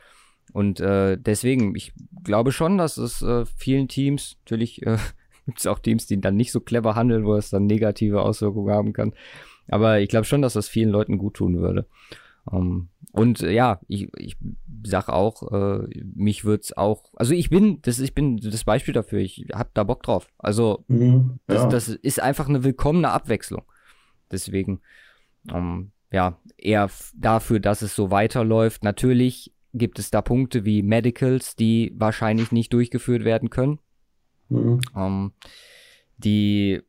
[0.55, 1.91] Und äh, deswegen, ich
[2.23, 4.97] glaube schon, dass es äh, vielen Teams natürlich äh,
[5.45, 8.73] gibt es auch Teams, die dann nicht so clever handeln, wo es dann negative Auswirkungen
[8.73, 9.11] haben kann.
[9.67, 11.87] Aber ich glaube schon, dass das vielen Leuten gut tun würde.
[12.49, 14.37] Ähm, und äh, ja, ich, ich
[14.85, 19.19] sag auch, äh, mich wird's auch, also ich bin, das, ich bin das Beispiel dafür,
[19.19, 20.29] ich hab da Bock drauf.
[20.37, 21.67] Also Mhm, das, ja.
[21.67, 23.63] das ist einfach eine willkommene Abwechslung.
[24.31, 24.79] Deswegen,
[25.53, 28.85] ähm, ja, eher dafür, dass es so weiterläuft.
[28.85, 33.79] Natürlich gibt es da Punkte wie Medicals, die wahrscheinlich nicht durchgeführt werden können.
[34.49, 34.79] Mhm.
[34.95, 35.33] Ähm,
[36.17, 36.81] die,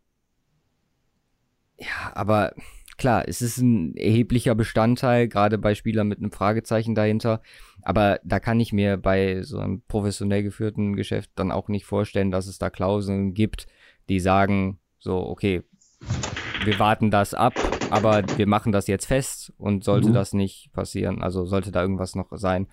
[1.79, 2.55] ja, aber
[2.97, 7.43] klar, es ist ein erheblicher Bestandteil, gerade bei Spielern mit einem Fragezeichen dahinter.
[7.83, 12.31] Aber da kann ich mir bei so einem professionell geführten Geschäft dann auch nicht vorstellen,
[12.31, 13.67] dass es da Klauseln gibt,
[14.09, 15.63] die sagen, so, okay,
[16.65, 17.55] wir warten das ab,
[17.91, 20.15] aber wir machen das jetzt fest und sollte Mhm.
[20.15, 22.67] das nicht passieren, also sollte da irgendwas noch sein,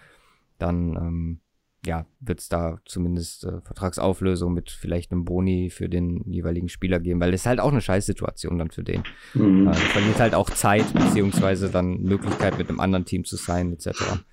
[0.60, 1.40] dann ähm,
[1.86, 7.02] ja, wird es da zumindest äh, Vertragsauflösung mit vielleicht einem Boni für den jeweiligen Spieler
[7.02, 9.04] geben, weil ist halt auch eine Scheißsituation dann für den.
[9.34, 9.68] Mhm.
[9.68, 13.74] Äh, er verliert halt auch Zeit, beziehungsweise dann Möglichkeit mit einem anderen Team zu sein,
[13.74, 14.24] etc.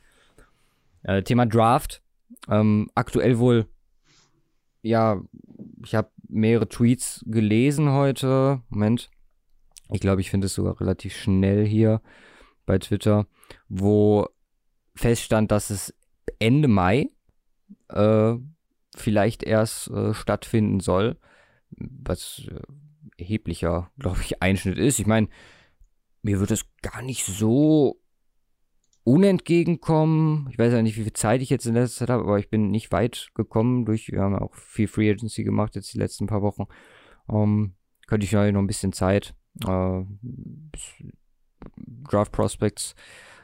[1.03, 2.03] Äh, Thema Draft.
[2.49, 3.67] Ähm, aktuell wohl,
[4.83, 5.21] ja,
[5.85, 8.63] ich habe mehrere Tweets gelesen heute.
[8.69, 9.11] Moment.
[9.93, 12.01] Ich glaube, ich finde es sogar relativ schnell hier
[12.67, 13.27] bei Twitter,
[13.69, 14.29] wo
[14.95, 15.95] feststand, dass es
[16.39, 17.11] Ende Mai
[17.89, 18.35] äh,
[18.95, 21.19] vielleicht erst äh, stattfinden soll,
[21.71, 22.61] was äh,
[23.19, 24.99] erheblicher, glaube ich, Einschnitt ist.
[24.99, 25.29] Ich meine,
[26.23, 28.01] mir wird es gar nicht so
[29.05, 30.49] unentgegenkommen.
[30.51, 32.51] Ich weiß ja nicht, wie viel Zeit ich jetzt in letzter Zeit habe, aber ich
[32.51, 36.27] bin nicht weit gekommen durch, wir haben auch viel Free Agency gemacht jetzt die letzten
[36.27, 36.67] paar Wochen.
[37.29, 37.75] Ähm,
[38.07, 39.35] könnte ich noch ein bisschen Zeit,
[39.67, 40.03] äh,
[42.09, 42.95] Draft Prospects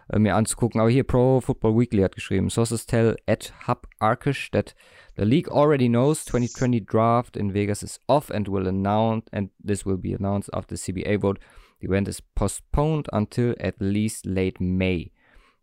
[0.09, 0.81] äh, mir anzugucken.
[0.81, 4.75] Aber hier Pro Football Weekly hat geschrieben, Sources tell at Hub Arkish that
[5.17, 9.85] the league already knows 2020 draft in Vegas is off and will announce and this
[9.85, 11.41] will be announced after CBA vote.
[11.81, 15.13] The event is postponed until at least late May.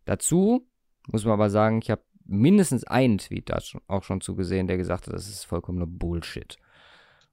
[0.04, 0.66] Dazu
[1.08, 5.06] muss man aber sagen, ich habe mindestens einen Tweet da auch schon zugesehen, der gesagt
[5.06, 6.56] hat, das ist vollkommener Bullshit.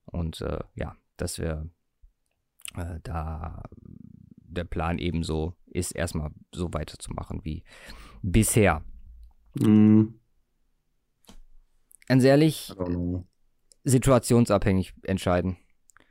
[0.05, 1.69] Und äh, ja, dass wir
[2.75, 3.63] äh, da
[4.51, 7.63] der Plan ebenso ist, erstmal so weiterzumachen wie
[8.21, 8.83] bisher.
[9.55, 10.19] Mhm.
[12.07, 12.73] Ganz ehrlich,
[13.83, 15.57] situationsabhängig entscheiden.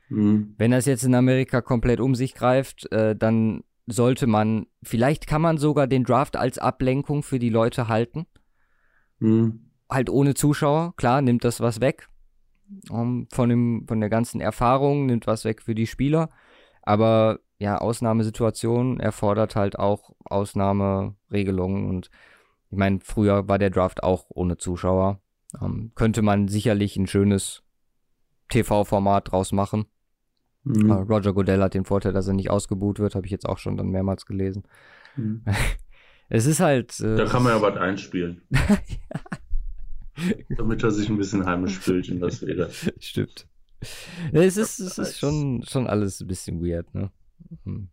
[0.09, 0.55] Mhm.
[0.57, 5.41] Wenn das jetzt in Amerika komplett um sich greift, äh, dann sollte man, vielleicht kann
[5.41, 8.25] man sogar den Draft als Ablenkung für die Leute halten.
[9.19, 9.71] Mhm.
[9.89, 12.07] Halt ohne Zuschauer, klar, nimmt das was weg.
[12.89, 16.29] Um, von, dem, von der ganzen Erfahrung, nimmt was weg für die Spieler.
[16.81, 21.87] Aber ja, Ausnahmesituation erfordert halt auch Ausnahmeregelungen.
[21.89, 22.09] Und
[22.69, 25.19] ich meine, früher war der Draft auch ohne Zuschauer.
[25.61, 27.63] Ähm, könnte man sicherlich ein schönes
[28.49, 29.85] TV-Format draus machen.
[30.63, 30.91] Mhm.
[30.91, 33.77] Roger Goodell hat den Vorteil, dass er nicht ausgebuht wird, habe ich jetzt auch schon
[33.77, 34.63] dann mehrmals gelesen.
[35.15, 35.43] Mhm.
[36.33, 36.97] Es ist halt.
[37.01, 38.41] Äh, Da kann man ja was einspielen.
[40.57, 42.69] Damit er sich ein bisschen heimisch fühlt in das Rede.
[42.99, 43.49] Stimmt.
[44.31, 47.11] Es ist, es ist schon, schon alles ein bisschen weird, ne?
[47.65, 47.89] Mhm.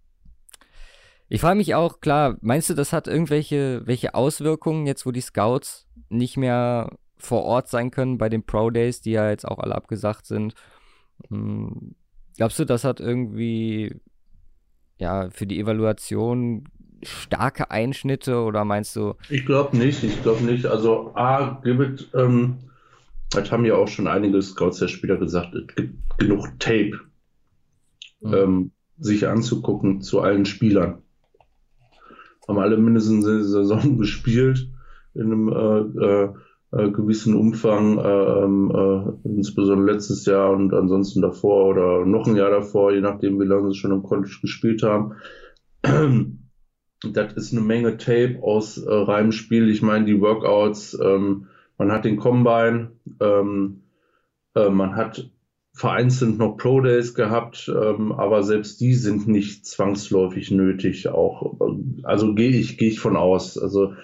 [1.31, 5.21] Ich frage mich auch, klar, meinst du, das hat irgendwelche welche Auswirkungen, jetzt wo die
[5.21, 9.59] Scouts nicht mehr vor Ort sein können bei den Pro Days, die ja jetzt auch
[9.59, 10.55] alle abgesagt sind?
[11.29, 11.95] Hm,
[12.39, 14.01] Glaubst du, das hat irgendwie
[14.99, 16.65] ja für die Evaluation
[17.03, 20.65] starke Einschnitte oder meinst du, Ich glaube nicht, ich glaube nicht.
[20.67, 22.59] Also, A, gibt, ähm,
[23.31, 26.93] das haben ja auch schon einige Scouts der Spieler gesagt, es gibt genug Tape,
[28.21, 28.35] Mhm.
[28.35, 31.03] ähm, sich anzugucken zu allen Spielern.
[32.49, 34.69] Haben alle mindestens eine Saison gespielt
[35.15, 36.29] in einem äh, äh,
[36.73, 42.37] äh, gewissen Umfang, äh, ähm, äh, insbesondere letztes Jahr und ansonsten davor oder noch ein
[42.37, 45.15] Jahr davor, je nachdem, wie lange sie schon im College gespielt haben.
[47.13, 49.69] Das ist eine Menge Tape aus äh, reinem Spiel.
[49.71, 51.47] Ich meine, die Workouts, ähm,
[51.79, 53.83] man hat den Combine, ähm,
[54.55, 55.31] äh, man hat
[55.75, 61.09] vereinzelt noch Pro Days gehabt, ähm, aber selbst die sind nicht zwangsläufig nötig.
[61.09, 61.57] Auch,
[62.03, 63.57] also gehe ich gehe ich von aus.
[63.57, 63.95] Also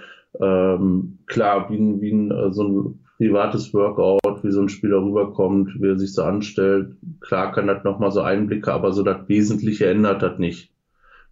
[0.41, 5.03] ähm, klar, wie, ein- wie ein, äh, so ein privates Workout, wie so ein Spieler
[5.03, 9.29] rüberkommt, wie er sich so anstellt, klar kann das nochmal so Einblicke, aber so das
[9.29, 10.73] Wesentliche ändert das nicht.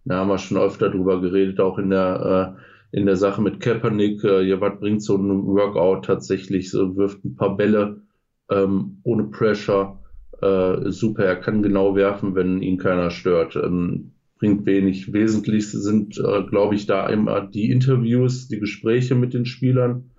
[0.05, 2.61] Da haben wir schon öfter drüber geredet, auch in der äh,
[2.93, 4.23] in der Sache mit Kaepernick.
[4.23, 6.69] Äh, ja, was bringt so ein Workout tatsächlich?
[6.69, 8.03] So wirft ein paar Bälle
[8.49, 9.99] ähm, ohne Pressure.
[10.41, 13.55] Äh, super, er kann genau werfen, wenn ihn keiner stört.
[13.55, 15.11] Ähm, bringt wenig.
[15.11, 20.11] Wesentlich sind, äh, glaube ich, da immer die Interviews, die Gespräche mit den Spielern.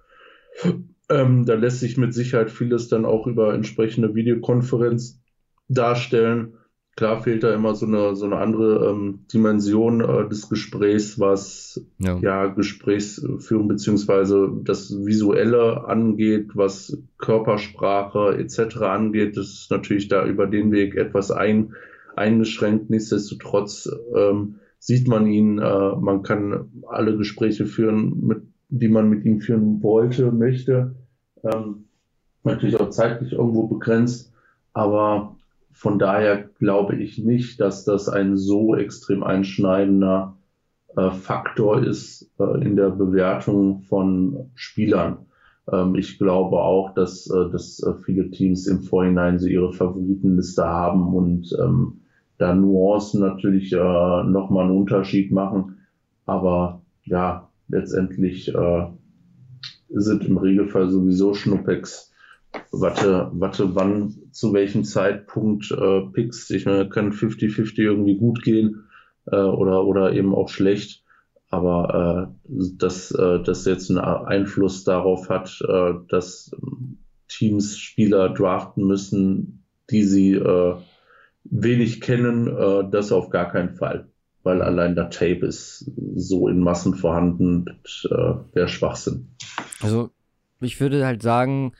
[1.08, 5.20] Ähm, da lässt sich mit Sicherheit vieles dann auch über entsprechende Videokonferenz
[5.68, 6.54] darstellen.
[6.96, 11.84] Klar fehlt da immer so eine, so eine andere ähm, Dimension äh, des Gesprächs, was
[11.98, 12.18] ja.
[12.18, 18.76] ja Gesprächsführung beziehungsweise das Visuelle angeht, was Körpersprache etc.
[18.82, 19.36] angeht.
[19.36, 21.74] Das ist natürlich da über den Weg etwas ein,
[22.14, 22.90] eingeschränkt.
[22.90, 29.24] Nichtsdestotrotz ähm, sieht man ihn, äh, man kann alle Gespräche führen, mit, die man mit
[29.24, 30.94] ihm führen wollte, möchte.
[31.42, 31.86] Ähm,
[32.44, 34.32] natürlich auch zeitlich irgendwo begrenzt,
[34.72, 35.36] aber
[35.74, 40.36] von daher glaube ich nicht, dass das ein so extrem einschneidender
[40.96, 45.26] äh, Faktor ist äh, in der Bewertung von Spielern.
[45.70, 50.64] Ähm, ich glaube auch, dass, äh, dass äh, viele Teams im Vorhinein so ihre Favoritenliste
[50.64, 52.00] haben und ähm,
[52.38, 55.78] da Nuancen natürlich äh, nochmal einen Unterschied machen.
[56.24, 58.86] Aber ja, letztendlich äh,
[59.88, 62.13] sind im Regelfall sowieso Schnuppex
[62.70, 66.50] warte, warte, wann, zu welchem Zeitpunkt äh, pickst.
[66.50, 68.84] Ich meine, kann 50-50 irgendwie gut gehen
[69.26, 71.02] äh, oder, oder eben auch schlecht.
[71.50, 76.50] Aber äh, dass äh, das jetzt einen Einfluss darauf hat, äh, dass
[77.28, 80.74] Teams Spieler draften müssen, die sie äh,
[81.44, 84.08] wenig kennen, äh, das auf gar keinen Fall.
[84.42, 87.66] Weil allein der Tape ist so in Massen vorhanden,
[88.04, 89.28] äh, wäre Schwachsinn.
[89.80, 90.10] Also
[90.60, 91.72] ich würde halt sagen,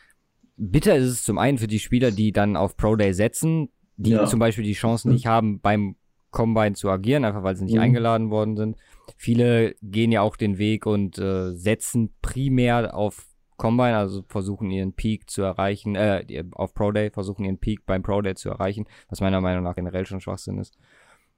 [0.57, 4.11] bitter ist es zum einen für die Spieler, die dann auf Pro Day setzen, die
[4.11, 4.27] ja.
[4.27, 5.97] zum Beispiel die Chance nicht haben, beim
[6.31, 7.81] Combine zu agieren, einfach weil sie nicht mhm.
[7.81, 8.77] eingeladen worden sind.
[9.17, 14.95] Viele gehen ja auch den Weg und äh, setzen primär auf Combine, also versuchen ihren
[14.95, 18.87] Peak zu erreichen, äh, auf Pro Day, versuchen ihren Peak beim Pro Day zu erreichen,
[19.09, 20.77] was meiner Meinung nach generell schon Schwachsinn ist.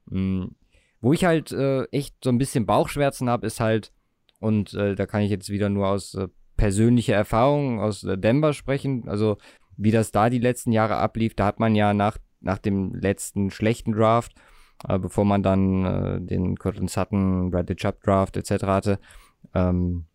[0.07, 0.55] Mhm.
[0.99, 3.93] Wo ich halt äh, echt so ein bisschen Bauchschmerzen habe, ist halt,
[4.39, 6.27] und äh, da kann ich jetzt wieder nur aus äh,
[6.57, 9.07] persönliche Erfahrungen aus Denver sprechen.
[9.07, 9.37] Also
[9.77, 13.51] wie das da die letzten Jahre ablief, da hat man ja nach, nach dem letzten
[13.51, 14.33] schlechten Draft,
[14.87, 18.63] äh, bevor man dann äh, den Cortland Sutton, Bradley Chubb Draft etc.
[18.63, 18.99] hatte,
[19.53, 20.05] ähm,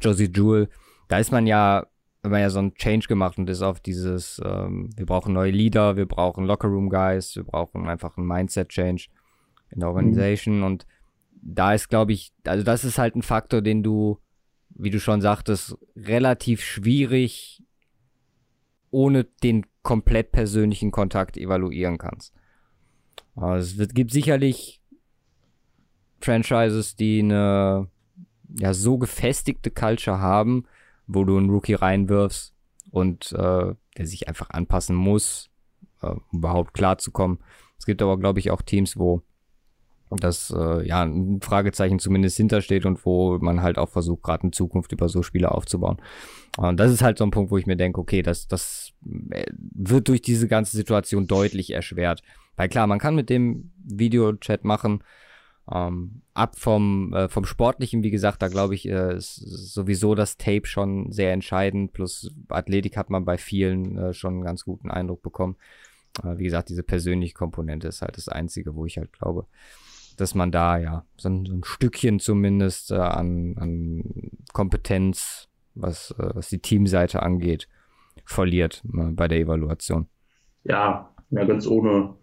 [0.00, 0.68] Josie Jewell,
[1.08, 1.86] da ist man ja
[2.22, 5.50] wenn man ja so einen Change gemacht und ist auf dieses, ähm, wir brauchen neue
[5.50, 9.06] Leader, wir brauchen Lockerroom Guys, wir brauchen einfach einen Mindset Change
[9.70, 10.64] in der Organisation mhm.
[10.64, 10.86] und
[11.40, 14.18] da ist, glaube ich, also das ist halt ein Faktor, den du
[14.78, 17.62] wie du schon sagtest, relativ schwierig
[18.90, 22.32] ohne den komplett persönlichen Kontakt evaluieren kannst.
[23.34, 24.80] Aber es gibt sicherlich
[26.20, 27.88] Franchises, die eine
[28.58, 30.64] ja so gefestigte Culture haben,
[31.06, 32.54] wo du einen Rookie reinwirfst
[32.90, 35.50] und äh, der sich einfach anpassen muss,
[36.02, 37.38] äh, um überhaupt klarzukommen.
[37.78, 39.22] Es gibt aber, glaube ich, auch Teams, wo
[40.10, 44.52] dass äh, ja ein Fragezeichen zumindest hintersteht und wo man halt auch versucht, gerade in
[44.52, 45.98] Zukunft über so Spiele aufzubauen.
[46.56, 48.92] Und das ist halt so ein Punkt, wo ich mir denke, okay, das, das
[49.30, 52.22] äh, wird durch diese ganze Situation deutlich erschwert.
[52.56, 55.04] Weil klar, man kann mit dem Videochat machen,
[55.70, 60.36] ähm, ab vom, äh, vom Sportlichen, wie gesagt, da glaube ich, äh, ist sowieso das
[60.36, 61.92] Tape schon sehr entscheidend.
[61.92, 65.56] Plus Athletik hat man bei vielen äh, schon einen ganz guten Eindruck bekommen.
[66.24, 69.46] Äh, wie gesagt, diese persönliche Komponente ist halt das Einzige, wo ich halt glaube,
[70.20, 74.02] dass man da ja so ein, so ein Stückchen zumindest äh, an, an
[74.52, 77.68] Kompetenz, was, äh, was die Teamseite angeht,
[78.24, 80.08] verliert äh, bei der Evaluation.
[80.64, 82.14] Ja, ja, ganz ohne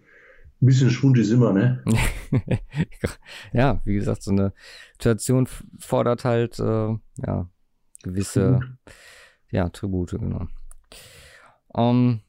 [0.62, 1.84] ein bisschen Schwund ist immer, ne?
[3.54, 4.54] ja, wie gesagt, so eine
[4.94, 5.48] Situation
[5.80, 7.50] fordert halt äh, ja
[8.04, 8.60] gewisse
[9.52, 10.48] ja Tribute, genau.
[11.68, 12.22] Um, ähm,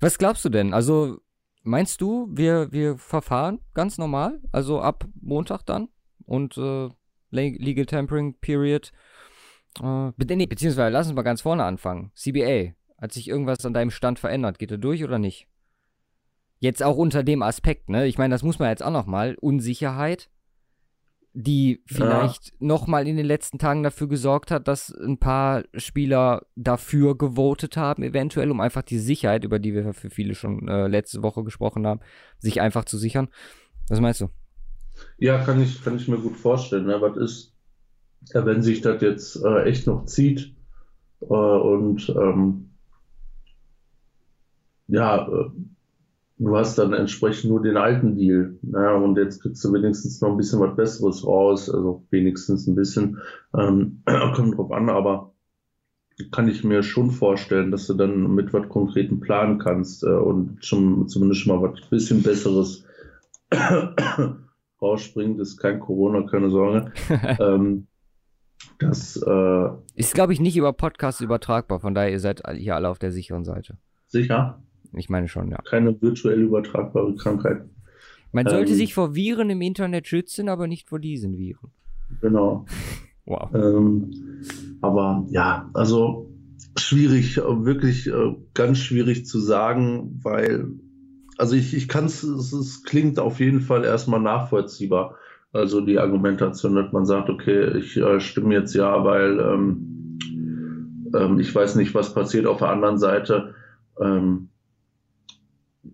[0.00, 0.74] was glaubst du denn?
[0.74, 1.20] Also
[1.62, 4.40] Meinst du, wir, wir verfahren ganz normal?
[4.50, 5.88] Also ab Montag dann?
[6.24, 6.88] Und äh,
[7.30, 8.92] Legal Tampering Period?
[9.80, 12.10] Äh, nee, beziehungsweise lass uns mal ganz vorne anfangen.
[12.14, 12.74] CBA.
[13.00, 14.58] Hat sich irgendwas an deinem Stand verändert?
[14.58, 15.48] Geht er durch oder nicht?
[16.58, 18.06] Jetzt auch unter dem Aspekt, ne?
[18.06, 19.36] Ich meine, das muss man jetzt auch nochmal.
[19.40, 20.30] Unsicherheit
[21.34, 22.52] die vielleicht ja.
[22.60, 28.02] nochmal in den letzten Tagen dafür gesorgt hat, dass ein paar Spieler dafür gewotet haben,
[28.02, 31.86] eventuell, um einfach die Sicherheit, über die wir für viele schon äh, letzte Woche gesprochen
[31.86, 32.00] haben,
[32.38, 33.28] sich einfach zu sichern.
[33.88, 34.28] Was meinst du?
[35.18, 36.86] Ja, kann ich, kann ich mir gut vorstellen.
[36.86, 37.00] Ne?
[37.00, 37.54] Was ist,
[38.34, 40.54] wenn sich das jetzt äh, echt noch zieht
[41.20, 42.70] äh, und ähm,
[44.88, 45.50] ja, äh,
[46.38, 48.58] du hast dann entsprechend nur den alten Deal.
[48.62, 48.94] Ne?
[48.94, 53.18] Und jetzt kriegst du wenigstens noch ein bisschen was Besseres raus, also wenigstens ein bisschen.
[53.56, 54.02] Ähm,
[54.34, 55.32] kommt drauf an, aber
[56.30, 60.64] kann ich mir schon vorstellen, dass du dann mit was Konkreten planen kannst äh, und
[60.64, 62.84] schon zumindest schon mal was bisschen Besseres
[64.82, 65.40] rausspringt.
[65.40, 66.92] Ist kein Corona, keine Sorge.
[67.40, 67.86] ähm,
[68.78, 71.80] das äh, ist, glaube ich, nicht über Podcasts übertragbar.
[71.80, 73.78] Von daher, ihr seid hier alle auf der sicheren Seite.
[74.06, 74.62] Sicher?
[74.94, 75.58] Ich meine schon, ja.
[75.64, 77.64] Keine virtuell übertragbare Krankheit.
[78.32, 81.70] Man sollte ähm, sich vor Viren im Internet schützen, aber nicht vor diesen Viren.
[82.20, 82.66] Genau.
[83.24, 83.54] Wow.
[83.54, 84.10] Ähm,
[84.80, 86.28] aber ja, also
[86.76, 90.72] schwierig, wirklich äh, ganz schwierig zu sagen, weil,
[91.38, 95.14] also ich, ich kann es, es klingt auf jeden Fall erstmal nachvollziehbar.
[95.52, 100.18] Also die Argumentation, dass man sagt, okay, ich äh, stimme jetzt ja, weil ähm,
[101.14, 103.54] ähm, ich weiß nicht, was passiert auf der anderen Seite.
[104.00, 104.48] Ähm,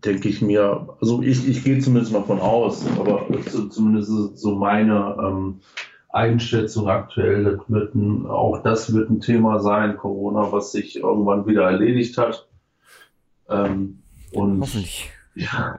[0.04, 3.26] denke ich mir, also ich, ich gehe zumindest mal von aus, aber
[3.70, 5.60] zumindest so meine ähm,
[6.10, 11.46] Einschätzung aktuell, das wird ein, auch das wird ein Thema sein, Corona, was sich irgendwann
[11.46, 12.48] wieder erledigt hat.
[13.48, 15.10] Ähm, und Hoffentlich.
[15.34, 15.78] Ja,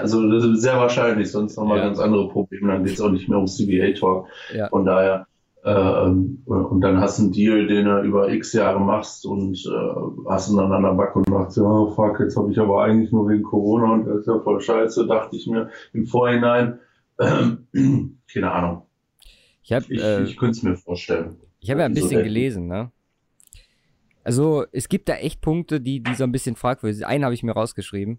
[0.00, 1.82] also ist sehr wahrscheinlich, sonst wir ja.
[1.82, 4.28] ganz andere Probleme, dann geht es auch nicht mehr um CBA-Talk.
[4.54, 4.68] Ja.
[4.68, 5.26] Von daher,
[5.64, 10.28] äh, und dann hast du einen Deal, den du über x Jahre machst und äh,
[10.28, 12.82] hast ihn dann an der Backe und machst, ja, oh, fuck, jetzt habe ich aber
[12.82, 16.80] eigentlich nur wegen Corona und das ist ja voll scheiße, dachte ich mir im Vorhinein.
[17.20, 17.68] Ähm,
[18.32, 18.82] keine Ahnung.
[19.62, 21.36] Ich, hab, ich, äh, ich könnte es mir vorstellen.
[21.60, 22.90] Ich habe ja ein bisschen so gelesen, ne?
[24.24, 27.06] Also es gibt da echt Punkte, die, die so ein bisschen fragwürdig sind.
[27.06, 28.18] Einen habe ich mir rausgeschrieben,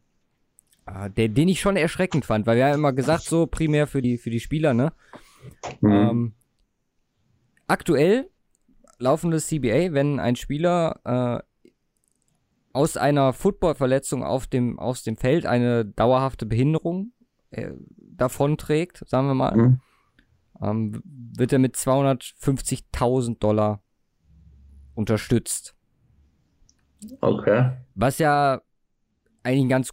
[0.86, 4.02] äh, der, den ich schon erschreckend fand, weil wir haben immer gesagt, so primär für
[4.02, 4.94] die, für die Spieler, ne?
[5.82, 5.92] Mhm.
[5.92, 6.34] Ähm,
[7.74, 8.30] aktuell
[9.00, 11.70] laufendes CBA, wenn ein Spieler äh,
[12.72, 17.12] aus einer Footballverletzung auf dem, aus dem Feld eine dauerhafte Behinderung
[17.52, 19.82] äh, davonträgt, sagen wir mal, mhm
[20.64, 23.82] ähm, wird er mit 250.000 Dollar
[24.96, 25.76] unterstützt.
[27.20, 27.72] Okay.
[27.96, 28.62] Was ja
[29.44, 29.92] eigentlich eine ganz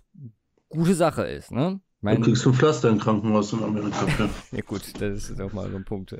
[0.68, 1.80] gute Sache ist, ne?
[2.02, 4.06] Mein, du kriegst ein Pflaster im Krankenhaus in Amerika.
[4.52, 6.16] ja gut, das ist auch mal so ein Punkt.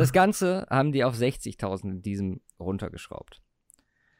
[0.00, 3.42] Das Ganze haben die auf 60.000 in diesem runtergeschraubt.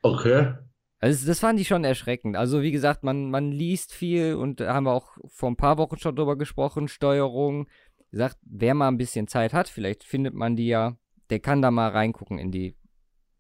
[0.03, 0.55] Okay.
[1.01, 2.37] Also das fand ich schon erschreckend.
[2.37, 5.77] Also wie gesagt, man, man liest viel und da haben wir auch vor ein paar
[5.77, 7.69] Wochen schon drüber gesprochen, Steuerung,
[8.11, 10.97] gesagt, wer mal ein bisschen Zeit hat, vielleicht findet man die ja,
[11.31, 12.77] der kann da mal reingucken in die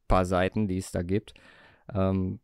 [0.09, 1.35] paar Seiten, die es da gibt.
[1.93, 2.41] Ähm,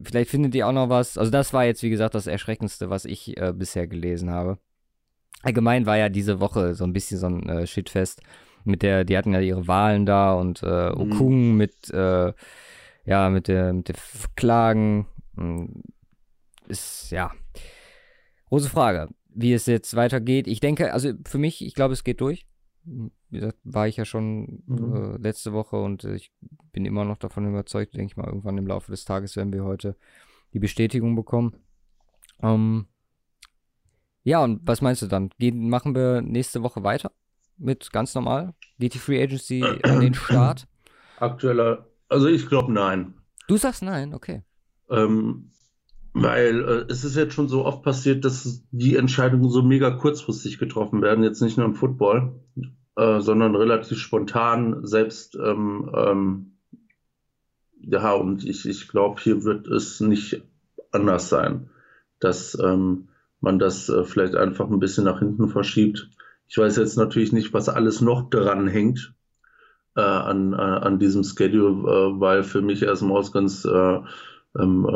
[0.00, 1.18] vielleicht findet ihr auch noch was.
[1.18, 4.58] Also das war jetzt, wie gesagt, das Erschreckendste, was ich äh, bisher gelesen habe.
[5.42, 8.22] Allgemein war ja diese Woche so ein bisschen so ein äh, Shitfest.
[8.64, 10.90] Mit der, die hatten ja ihre Wahlen da und äh.
[10.90, 11.56] Okung mhm.
[11.56, 12.32] mit, äh,
[13.04, 13.96] ja, mit der, mit der
[14.36, 15.06] Klagen.
[15.36, 15.82] Hm,
[16.68, 17.32] ist, ja.
[18.48, 20.46] Große Frage wie es jetzt weitergeht.
[20.46, 22.46] Ich denke, also für mich, ich glaube, es geht durch.
[22.84, 24.94] Wie gesagt, war ich ja schon mhm.
[24.94, 26.32] äh, letzte Woche und äh, ich
[26.72, 29.64] bin immer noch davon überzeugt, denke ich mal, irgendwann im Laufe des Tages werden wir
[29.64, 29.96] heute
[30.52, 31.56] die Bestätigung bekommen.
[32.42, 32.86] Ähm,
[34.24, 35.30] ja, und was meinst du dann?
[35.38, 37.12] Gehen, machen wir nächste Woche weiter
[37.62, 38.54] mit ganz normal?
[38.78, 40.66] Geht die Free Agency an den Start?
[41.18, 43.14] Aktueller, also ich glaube nein.
[43.48, 44.42] Du sagst nein, okay.
[44.90, 45.50] Ähm,
[46.12, 50.58] weil äh, es ist jetzt schon so oft passiert, dass die Entscheidungen so mega kurzfristig
[50.58, 52.40] getroffen werden, jetzt nicht nur im Football,
[52.96, 56.52] äh, sondern relativ spontan, selbst ähm, ähm,
[57.84, 60.42] ja, und ich, ich glaube, hier wird es nicht
[60.92, 61.70] anders sein,
[62.20, 63.08] dass ähm,
[63.40, 66.08] man das äh, vielleicht einfach ein bisschen nach hinten verschiebt.
[66.48, 69.14] Ich weiß jetzt natürlich nicht, was alles noch dran hängt
[69.96, 74.00] äh, an, äh, an diesem Schedule, äh, weil für mich erstmal aus ganz äh,
[74.58, 74.86] ähm,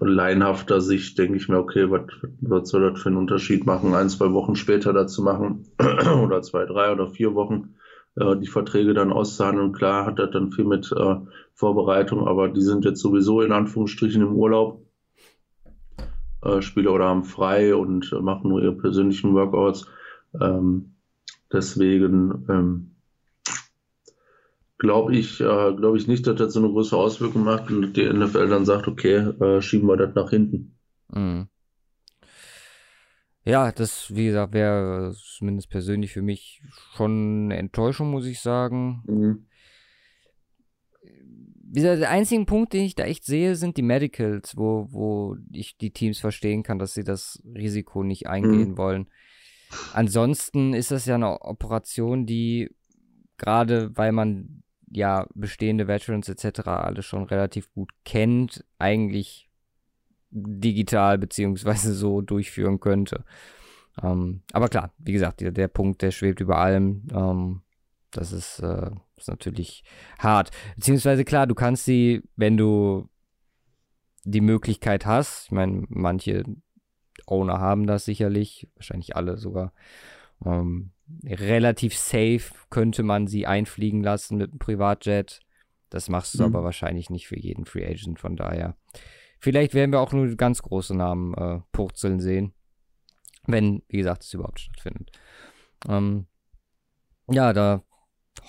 [0.00, 4.08] äh, laienhafter Sicht denke ich mir, okay, was, soll das für einen Unterschied machen, ein,
[4.08, 5.66] zwei Wochen später dazu machen
[6.22, 7.74] oder zwei, drei oder vier Wochen
[8.16, 9.72] äh, die Verträge dann auszuhandeln.
[9.72, 11.16] Klar hat das dann viel mit äh,
[11.54, 14.86] Vorbereitung, aber die sind jetzt sowieso in Anführungsstrichen im Urlaub.
[16.44, 19.86] Äh, Spieler oder haben frei und machen nur ihre persönlichen Workouts.
[20.40, 20.94] Ähm,
[21.52, 22.96] deswegen ähm,
[24.78, 28.12] glaube ich, äh, glaube ich nicht, dass das so eine große Auswirkung macht und die
[28.12, 30.76] NFL dann sagt, okay, äh, schieben wir das nach hinten.
[31.08, 31.48] Mhm.
[33.44, 36.62] Ja, das, wie gesagt, wäre zumindest persönlich für mich
[36.94, 39.02] schon eine Enttäuschung, muss ich sagen.
[39.06, 39.46] Mhm.
[41.64, 45.36] Wie gesagt, der einzige Punkt, den ich da echt sehe, sind die Medicals, wo, wo
[45.50, 48.78] ich die Teams verstehen kann, dass sie das Risiko nicht eingehen mhm.
[48.78, 49.08] wollen.
[49.92, 52.70] Ansonsten ist das ja eine Operation, die
[53.38, 56.60] gerade weil man ja bestehende Veterans etc.
[56.68, 59.48] alles schon relativ gut kennt, eigentlich
[60.30, 63.24] digital beziehungsweise so durchführen könnte.
[64.02, 67.06] Ähm, aber klar, wie gesagt, der, der, Punkt, der schwebt über allem.
[67.12, 67.62] Ähm,
[68.10, 69.84] das ist, äh, ist natürlich
[70.18, 70.50] hart.
[70.76, 73.08] Beziehungsweise klar, du kannst sie, wenn du
[74.24, 76.44] die Möglichkeit hast, ich meine, manche
[77.26, 79.72] Owner haben das sicherlich, wahrscheinlich alle sogar,
[80.44, 80.90] ähm,
[81.24, 85.40] relativ safe könnte man sie einfliegen lassen mit einem Privatjet.
[85.90, 86.44] Das machst du mhm.
[86.54, 88.76] aber wahrscheinlich nicht für jeden Free Agent, von daher
[89.42, 92.54] vielleicht werden wir auch nur ganz große Namen äh, purzeln sehen.
[93.46, 95.10] Wenn, wie gesagt, es überhaupt stattfindet.
[95.88, 96.26] Ähm,
[97.28, 97.82] ja, da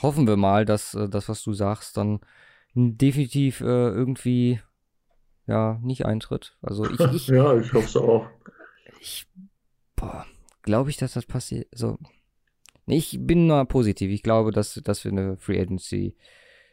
[0.04, 2.20] hoffen wir mal, dass äh, das, was du sagst, dann
[2.76, 4.60] definitiv äh, irgendwie
[5.48, 6.58] ja nicht eintritt.
[6.62, 8.28] Also ich, ich ja, ich hoffe es auch.
[9.04, 9.28] Ich,
[9.98, 10.26] boah,
[10.62, 11.68] glaube ich, dass das passiert.
[12.86, 14.10] Nee, ich bin nur positiv.
[14.12, 16.16] Ich glaube, dass, dass wir eine Free Agency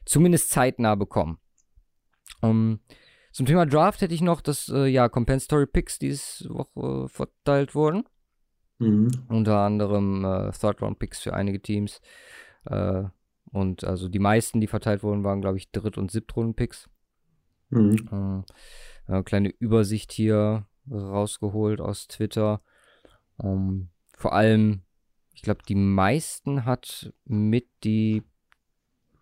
[0.04, 1.38] zumindest zeitnah bekommen.
[2.40, 2.78] Um,
[3.32, 7.74] zum Thema Draft hätte ich noch, dass äh, ja Compensatory Picks diese Woche äh, verteilt
[7.74, 8.04] wurden.
[8.78, 9.10] Mhm.
[9.28, 12.00] Unter anderem äh, Third Round Picks für einige Teams.
[12.66, 13.04] Äh,
[13.50, 16.88] und also die meisten, die verteilt wurden, waren, glaube ich, Dritt- und Siebtrunden-Picks.
[17.70, 18.44] Mhm.
[19.08, 22.60] Äh, kleine Übersicht hier rausgeholt aus Twitter.
[23.42, 24.82] Ähm, vor allem,
[25.34, 28.22] ich glaube, die meisten hat mit die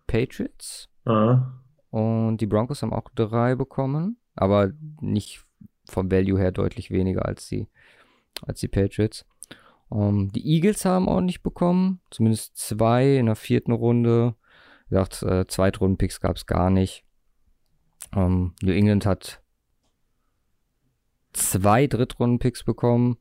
[0.07, 0.89] Patriots.
[1.05, 1.53] Ah.
[1.91, 5.43] Und die Broncos haben auch drei bekommen, aber nicht
[5.85, 7.67] vom Value her deutlich weniger als die,
[8.41, 9.25] als die Patriots.
[9.89, 14.35] Um, ähm, die Eagles haben auch nicht bekommen, zumindest zwei in der vierten Runde.
[14.87, 17.03] Wie gesagt, äh, Zweitrunden-Picks gab es gar nicht.
[18.13, 19.41] Um, ähm, New England hat
[21.39, 23.17] zwei Drittrunden-Picks bekommen.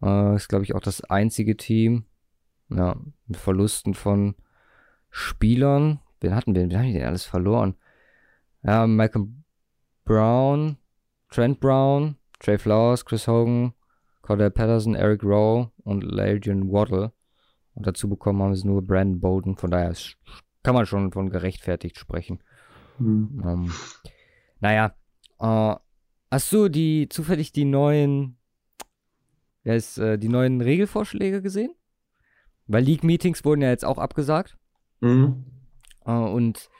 [0.00, 2.06] Uh, ist, glaube ich, auch das einzige Team.
[2.68, 2.96] Ja,
[3.26, 4.34] mit Verlusten von
[5.10, 6.00] Spielern.
[6.20, 6.68] Wen hatten wir?
[6.68, 7.76] Wen haben die denn alles verloren?
[8.62, 9.44] Ja, Malcolm
[10.04, 10.76] Brown,
[11.30, 13.74] Trent Brown, Trey Flowers, Chris Hogan,
[14.22, 17.12] Cordell Patterson, Eric Rowe und Legion Waddle.
[17.74, 19.56] Und dazu bekommen haben sie nur Brandon Bolden.
[19.56, 19.94] Von daher
[20.62, 22.42] kann man schon von gerechtfertigt sprechen.
[22.98, 23.42] Mhm.
[23.44, 23.72] Um,
[24.60, 24.94] naja,
[25.40, 25.76] äh,
[26.32, 28.38] hast du die zufällig die neuen,
[29.64, 31.74] ja, ist, äh, die neuen Regelvorschläge gesehen?
[32.66, 34.56] Weil League-Meetings wurden ja jetzt auch abgesagt.
[35.00, 35.44] Mhm.
[36.06, 36.70] Äh, und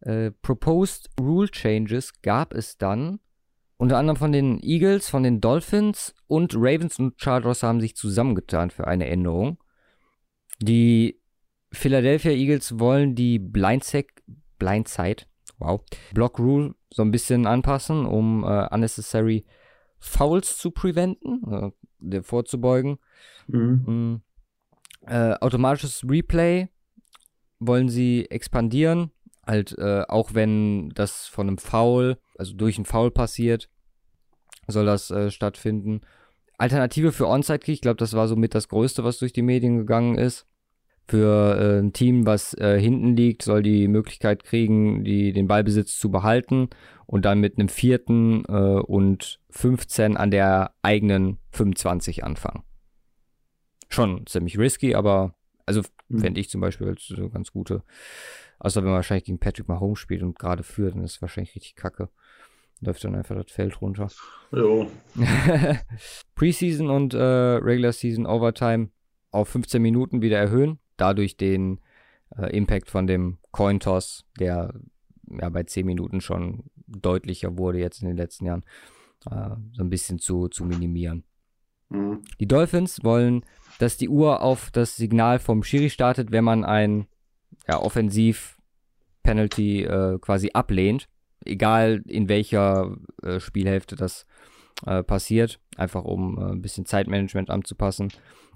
[0.00, 3.20] äh, Proposed Rule Changes gab es dann
[3.76, 8.70] unter anderem von den Eagles, von den Dolphins und Ravens und Chargers haben sich zusammengetan
[8.70, 9.58] für eine Änderung.
[10.62, 11.20] Die
[11.72, 14.06] Philadelphia Eagles wollen die Blindside,
[14.58, 15.24] Blindside
[15.58, 15.80] wow,
[16.12, 19.44] Block Rule so ein bisschen anpassen, um äh, unnecessary
[19.98, 21.72] Fouls zu preventen,
[22.12, 22.98] äh, vorzubeugen.
[23.46, 23.84] Mhm.
[23.86, 24.22] Mhm.
[25.06, 26.68] Äh, automatisches Replay
[27.58, 29.10] wollen sie expandieren,
[29.46, 33.68] halt äh, auch wenn das von einem Foul, also durch einen Foul passiert,
[34.66, 36.00] soll das äh, stattfinden.
[36.56, 40.16] Alternative für Onside-Kick, ich glaube, das war somit das Größte, was durch die Medien gegangen
[40.16, 40.46] ist.
[41.06, 45.98] Für äh, ein Team, was äh, hinten liegt, soll die Möglichkeit kriegen, die, den Ballbesitz
[45.98, 46.70] zu behalten
[47.06, 52.62] und dann mit einem vierten äh, und 15 an der eigenen 25 anfangen.
[53.90, 55.34] Schon ziemlich risky, aber
[55.66, 56.20] also mhm.
[56.20, 57.82] fände ich zum Beispiel als so ganz gute.
[58.58, 61.54] Außer wenn man wahrscheinlich gegen Patrick Mahomes spielt und gerade führt, dann ist es wahrscheinlich
[61.54, 62.08] richtig kacke.
[62.80, 64.08] Läuft dann einfach das Feld runter.
[64.52, 64.90] Jo.
[66.34, 68.90] Preseason und äh, Regular Season Overtime
[69.30, 70.78] auf 15 Minuten wieder erhöhen.
[70.96, 71.80] Dadurch den
[72.36, 74.74] äh, Impact von dem Coin Toss, der
[75.26, 78.64] ja bei 10 Minuten schon deutlicher wurde jetzt in den letzten Jahren,
[79.30, 81.24] äh, so ein bisschen zu, zu minimieren.
[81.88, 82.22] Mhm.
[82.40, 83.44] Die Dolphins wollen
[83.78, 87.06] dass die Uhr auf das Signal vom Schiri startet, wenn man ein
[87.68, 91.08] ja, Offensiv-Penalty äh, quasi ablehnt.
[91.44, 94.24] Egal in welcher äh, Spielhälfte das äh,
[95.02, 98.08] passiert, einfach um äh, ein bisschen Zeitmanagement anzupassen.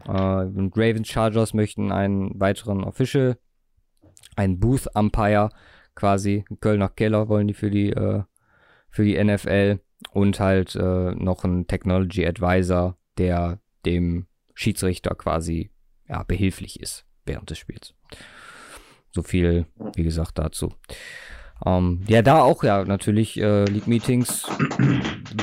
[0.04, 3.38] Äh, Ravens Chargers möchten einen weiteren Official,
[4.36, 5.50] einen Booth Umpire
[5.94, 8.22] quasi, Kölner Keller wollen die für die, äh,
[8.90, 9.80] für die NFL
[10.12, 15.70] und halt noch einen Technology Advisor, der dem Schiedsrichter quasi
[16.08, 17.94] ja, behilflich ist während des Spiels.
[19.10, 20.72] So viel, wie gesagt, dazu.
[21.66, 24.46] Ähm, ja, da auch ja natürlich äh, League-Meetings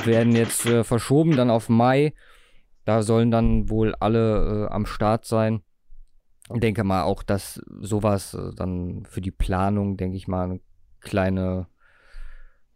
[0.04, 2.14] werden jetzt äh, verschoben dann auf Mai.
[2.84, 5.62] Da sollen dann wohl alle äh, am Start sein.
[6.54, 10.60] Ich denke mal auch, dass sowas äh, dann für die Planung, denke ich mal, eine
[11.00, 11.66] kleine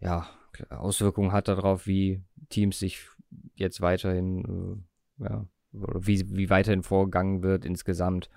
[0.01, 0.27] ja,
[0.71, 3.07] Auswirkung hat darauf, wie Teams sich
[3.55, 4.83] jetzt weiterhin
[5.19, 8.29] äh, ja, wie, wie weiterhin vorgegangen wird insgesamt.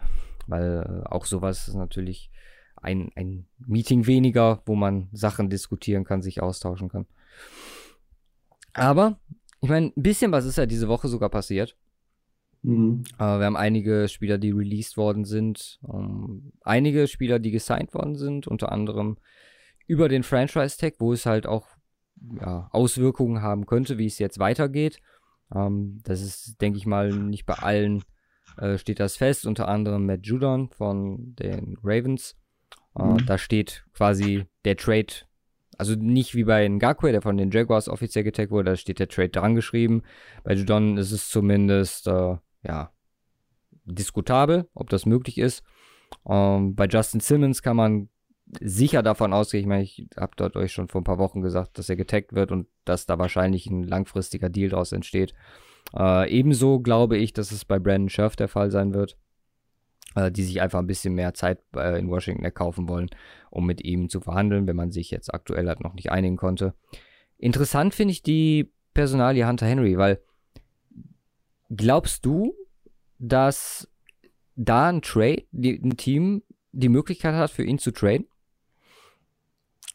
[0.45, 2.29] Weil äh, auch sowas ist natürlich
[2.83, 7.05] ein, ein Meeting weniger, wo man Sachen diskutieren kann, sich austauschen kann.
[8.73, 9.19] Aber,
[9.61, 11.75] ich meine, ein bisschen was ist ja diese Woche sogar passiert.
[12.63, 13.03] Mhm.
[13.17, 15.79] Äh, wir haben einige Spieler, die released worden sind.
[15.91, 19.17] Ähm, einige Spieler, die gesigned worden sind, unter anderem
[19.85, 21.67] über den Franchise-Tag, wo es halt auch
[22.39, 24.99] ja, Auswirkungen haben könnte, wie es jetzt weitergeht.
[25.53, 28.03] Ähm, das ist, denke ich mal, nicht bei allen
[28.57, 29.45] äh, steht das fest.
[29.45, 32.35] Unter anderem Matt Judon von den Ravens.
[32.97, 33.25] Äh, mhm.
[33.25, 35.13] Da steht quasi der Trade,
[35.77, 39.07] Also nicht wie bei Ngakwe, der von den Jaguars offiziell getaggt wurde, da steht der
[39.07, 40.03] Trade dran geschrieben.
[40.43, 42.91] Bei Judon ist es zumindest, äh, ja,
[43.85, 45.63] diskutabel, ob das möglich ist.
[46.27, 48.09] Ähm, bei Justin Simmons kann man
[48.61, 51.77] sicher davon ausgehen, ich meine, ich habe dort euch schon vor ein paar Wochen gesagt,
[51.77, 55.33] dass er getaggt wird und dass da wahrscheinlich ein langfristiger Deal daraus entsteht.
[55.97, 59.17] Äh, ebenso glaube ich, dass es bei Brandon Scherf der Fall sein wird,
[60.31, 63.09] die sich einfach ein bisschen mehr Zeit äh, in Washington erkaufen wollen,
[63.49, 66.73] um mit ihm zu verhandeln, wenn man sich jetzt aktuell halt noch nicht einigen konnte.
[67.37, 70.21] Interessant finde ich die Personalie Hunter Henry, weil
[71.75, 72.53] glaubst du,
[73.19, 73.89] dass
[74.55, 78.27] da ein Trade, die, ein Team die Möglichkeit hat, für ihn zu traden?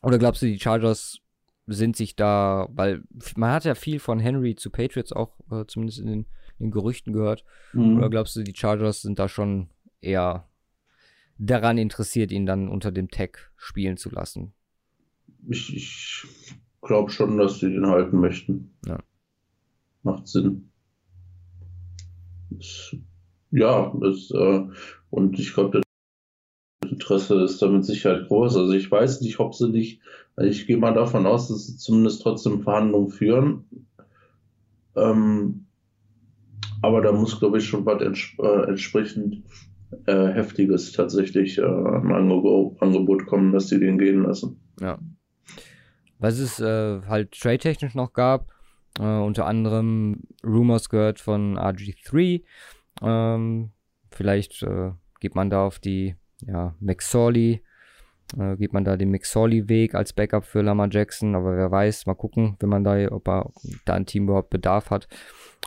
[0.03, 1.21] Oder glaubst du, die Chargers
[1.67, 3.03] sind sich da, weil
[3.37, 6.27] man hat ja viel von Henry zu Patriots auch äh, zumindest in den,
[6.59, 7.45] in den, Gerüchten gehört.
[7.73, 7.99] Mhm.
[7.99, 9.69] Oder glaubst du, die Chargers sind da schon
[10.01, 10.49] eher
[11.39, 14.53] daran interessiert, ihn dann unter dem Tag spielen zu lassen?
[15.49, 16.25] Ich, ich
[16.83, 18.77] glaube schon, dass sie den halten möchten.
[18.87, 18.99] Ja.
[20.03, 20.71] Macht Sinn.
[22.59, 22.97] Es,
[23.51, 24.67] ja, es, äh,
[25.11, 25.81] und ich glaube,
[26.83, 28.57] das Interesse ist damit Sicherheit groß.
[28.57, 30.01] Also ich weiß nicht, ob sie nicht,
[30.41, 33.65] ich gehe mal davon aus, dass sie zumindest trotzdem Verhandlungen führen.
[34.97, 35.67] Ähm,
[36.81, 39.43] aber da muss, glaube ich, schon was ents äh, entsprechend
[40.07, 44.61] äh, Heftiges tatsächlich äh, am Angebot, Angebot kommen, dass die den gehen lassen.
[44.81, 44.99] Ja.
[46.19, 48.53] Was es äh, halt trade-technisch noch gab,
[48.99, 52.43] äh, unter anderem Rumors gehört von RG3.
[53.03, 53.71] Ähm,
[54.11, 56.17] vielleicht äh, geht man da auf die
[56.47, 57.63] ja, McSorley,
[58.37, 62.15] äh, geht man da den McSorley-Weg als Backup für Lama Jackson, aber wer weiß, mal
[62.15, 63.51] gucken, wenn man da, ob er
[63.85, 65.09] da ein Team überhaupt Bedarf hat.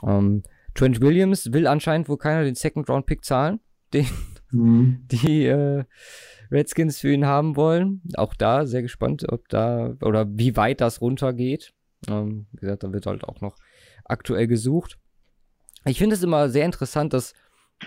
[0.03, 0.43] Ähm,
[0.73, 3.59] Trent Williams will anscheinend wohl keiner den Second-Round-Pick zahlen,
[3.93, 4.07] den
[4.51, 5.07] mhm.
[5.11, 5.83] die äh,
[6.51, 8.01] Redskins für ihn haben wollen.
[8.15, 11.73] Auch da sehr gespannt, ob da oder wie weit das runtergeht.
[12.09, 13.55] Ähm, wie gesagt, da wird halt auch noch
[14.03, 14.97] aktuell gesucht.
[15.85, 17.33] Ich finde es immer sehr interessant, dass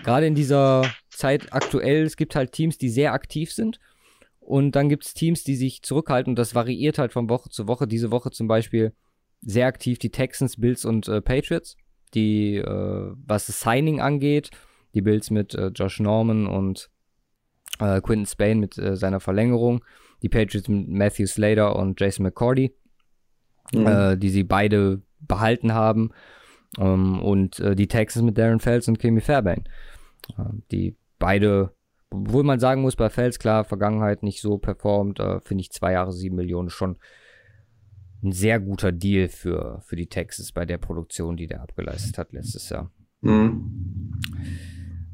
[0.03, 3.79] gerade in dieser Zeit aktuell, es gibt halt Teams, die sehr aktiv sind.
[4.39, 7.67] Und dann gibt es Teams, die sich zurückhalten und das variiert halt von Woche zu
[7.67, 7.87] Woche.
[7.87, 8.93] Diese Woche zum Beispiel
[9.41, 11.77] sehr aktiv die Texans, Bills und äh, Patriots,
[12.13, 14.51] die, äh, was das Signing angeht,
[14.95, 16.89] die Bills mit äh, Josh Norman und
[17.79, 19.83] äh, Quinton Spain mit äh, seiner Verlängerung,
[20.21, 22.73] die Patriots mit Matthew Slater und Jason McCordy,
[23.73, 23.85] mhm.
[23.85, 26.11] Äh, die sie beide behalten haben.
[26.77, 29.63] Ähm, und äh, die Texans mit Darren Fels und Kimi Fairbairn,
[30.37, 31.73] äh, die beide,
[32.09, 35.93] obwohl man sagen muss, bei Fels klar, Vergangenheit nicht so performt, äh, finde ich zwei
[35.93, 36.97] Jahre sieben Millionen schon
[38.23, 42.33] ein sehr guter Deal für, für die Texans bei der Produktion, die der abgeleistet hat
[42.33, 42.91] letztes Jahr.
[43.21, 44.13] Mhm.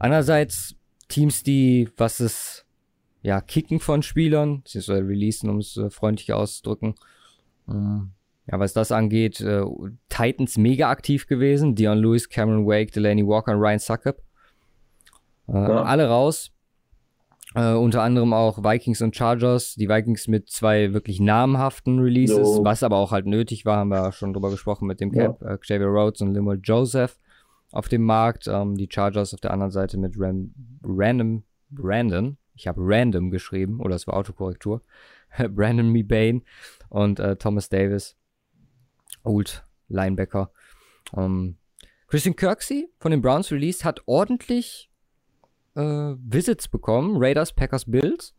[0.02, 0.76] Andererseits
[1.10, 2.66] Teams, die, was es
[3.22, 6.95] ja, Kicken von Spielern, beziehungsweise releasen, um es äh, freundlich auszudrücken,
[7.70, 8.10] ähm,
[8.52, 9.62] ja, was das angeht, äh,
[10.10, 11.76] Titans mega aktiv gewesen.
[11.76, 14.24] Dion Lewis, Cameron Wake, Delaney Walker und Ryan Suckup.
[15.47, 15.84] Äh, ja.
[15.84, 16.52] Alle raus.
[17.54, 19.76] Äh, unter anderem auch Vikings und Chargers.
[19.76, 22.64] Die Vikings mit zwei wirklich namhaften Releases, no.
[22.64, 25.39] was aber auch halt nötig war, haben wir schon drüber gesprochen mit dem Cap.
[25.43, 25.52] Ja.
[25.52, 27.20] Äh, Xavier Rhodes und Limuel Joseph
[27.72, 28.48] auf dem Markt.
[28.48, 30.54] Ähm, die Chargers auf der anderen Seite mit Ram
[30.84, 32.38] Random Brandon.
[32.54, 34.84] Ich habe Random geschrieben, oder es war Autokorrektur.
[35.50, 36.42] Brandon Mebane
[36.90, 38.18] und äh, Thomas Davis.
[39.24, 40.52] Old Linebacker.
[41.16, 41.58] Ähm,
[42.08, 44.92] Christian Kirksey von den Browns released hat ordentlich
[45.76, 47.16] äh, Visits bekommen.
[47.18, 48.36] Raiders, Packers, Bills.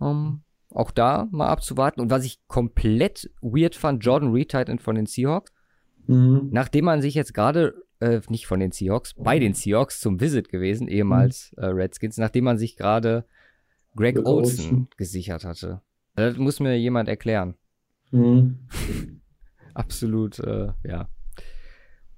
[0.00, 2.00] Ähm, auch da mal abzuwarten.
[2.00, 5.52] Und was ich komplett weird fand, Jordan Reed Titan von den Seahawks.
[6.06, 6.48] Mhm.
[6.52, 10.48] Nachdem man sich jetzt gerade, äh, nicht von den Seahawks, bei den Seahawks zum Visit
[10.48, 11.62] gewesen, ehemals mhm.
[11.62, 13.24] äh, Redskins, nachdem man sich gerade
[13.94, 15.82] Greg Olson, Olsen gesichert hatte.
[16.16, 17.54] Das muss mir jemand erklären.
[18.10, 18.68] Mhm.
[19.74, 21.08] absolut, äh, ja,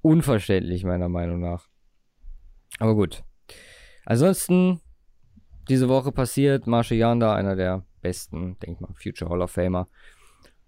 [0.00, 1.68] unverständlich meiner Meinung nach.
[2.78, 3.22] Aber gut.
[4.04, 4.80] Ansonsten,
[5.68, 9.88] diese Woche passiert, Marshall Yanda, einer der besten, denk mal, Future Hall of Famer,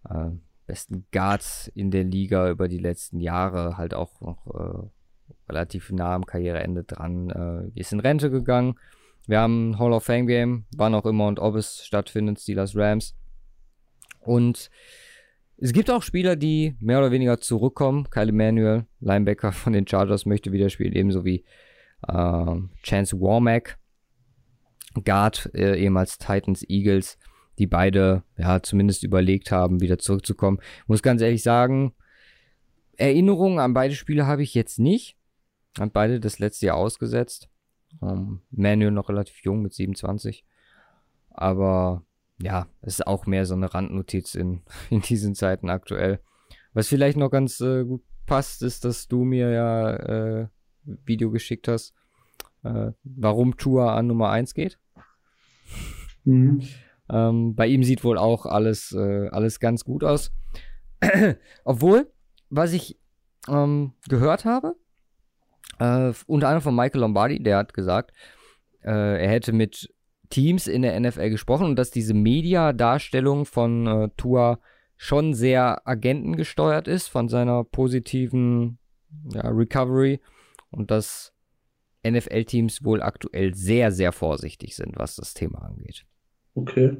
[0.08, 0.30] äh,
[0.66, 4.88] besten Guards in der Liga über die letzten Jahre, halt auch noch äh,
[5.48, 7.30] relativ nah am Karriereende dran,
[7.74, 8.74] äh, ist in Rente gegangen.
[9.26, 12.76] Wir haben ein Hall of Fame Game, wann auch immer und ob es stattfindet, Steelers
[12.76, 13.14] Rams.
[14.20, 14.70] Und
[15.56, 18.08] es gibt auch Spieler, die mehr oder weniger zurückkommen.
[18.10, 21.44] Kyle Emanuel, Linebacker von den Chargers, möchte wieder spielen, ebenso wie
[22.08, 23.78] äh, Chance Warmack,
[25.04, 27.18] Guard, äh, ehemals Titans, Eagles,
[27.58, 30.58] die beide ja zumindest überlegt haben, wieder zurückzukommen.
[30.82, 31.94] Ich muss ganz ehrlich sagen,
[32.96, 35.16] Erinnerungen an beide Spiele habe ich jetzt nicht.
[35.78, 37.48] Haben beide das letzte Jahr ausgesetzt.
[38.02, 40.44] Ähm, Manuel noch relativ jung mit 27.
[41.30, 42.04] Aber
[42.40, 46.20] ja, es ist auch mehr so eine Randnotiz in, in diesen Zeiten aktuell.
[46.72, 50.48] Was vielleicht noch ganz äh, gut passt, ist, dass du mir ja äh,
[50.84, 51.94] Video geschickt hast,
[52.62, 54.78] äh, warum Tour an Nummer 1 geht.
[56.24, 56.62] Mhm.
[57.08, 60.32] Ähm, bei ihm sieht wohl auch alles, äh, alles ganz gut aus.
[61.64, 62.10] Obwohl,
[62.48, 62.98] was ich
[63.48, 64.76] ähm, gehört habe,
[65.78, 68.12] äh, unter anderem von Michael Lombardi, der hat gesagt,
[68.82, 69.92] äh, er hätte mit
[70.30, 74.58] Teams in der NFL gesprochen und dass diese Media-Darstellung von äh, Tua
[74.96, 78.78] schon sehr agentengesteuert ist, von seiner positiven
[79.32, 80.20] ja, Recovery
[80.70, 81.32] und dass
[82.06, 86.04] NFL-Teams wohl aktuell sehr, sehr vorsichtig sind, was das Thema angeht.
[86.54, 86.96] Okay.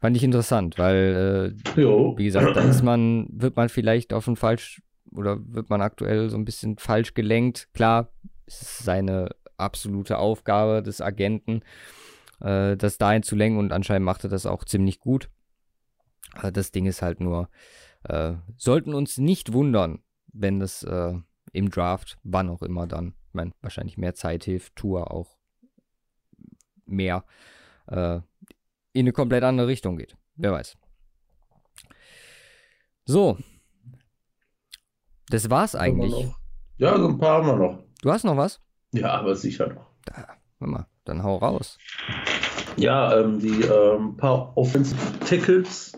[0.00, 4.36] Fand ich interessant, weil, äh, wie gesagt, da ist man, wird man vielleicht auf ein
[4.36, 4.80] falsch
[5.12, 7.68] oder wird man aktuell so ein bisschen falsch gelenkt.
[7.72, 8.12] Klar,
[8.46, 11.62] es ist seine absolute Aufgabe des Agenten,
[12.40, 15.30] äh, das dahin zu lenken und anscheinend macht er das auch ziemlich gut.
[16.42, 17.48] Äh, das Ding ist halt nur,
[18.04, 20.00] äh, sollten uns nicht wundern,
[20.32, 21.14] wenn das äh,
[21.52, 25.36] im Draft, wann auch immer dann, ich meine, wahrscheinlich mehr Zeit hilft, Tour auch
[26.86, 27.24] mehr
[27.86, 28.20] äh,
[28.92, 30.16] in eine komplett andere Richtung geht.
[30.36, 30.76] Wer weiß.
[33.04, 33.38] So.
[35.30, 36.32] Das war's eigentlich.
[36.78, 37.78] Ja, so ein paar haben wir noch.
[38.02, 38.60] Du hast noch was?
[38.92, 39.86] Ja, aber sicher noch.
[40.06, 40.26] Da,
[40.58, 41.78] warte mal, dann hau raus.
[42.76, 45.92] Ja, ähm, die ähm, paar Offensive Tackles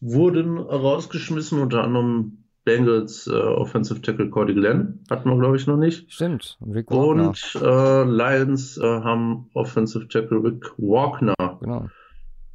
[0.00, 5.76] wurden rausgeschmissen, unter anderem Bengals äh, Offensive Tackle Cody Glenn, hatten wir glaube ich noch
[5.76, 6.10] nicht.
[6.12, 6.58] Stimmt.
[6.60, 11.86] Und, und äh, Lions äh, haben Offensive Tackle Rick Walkner genau.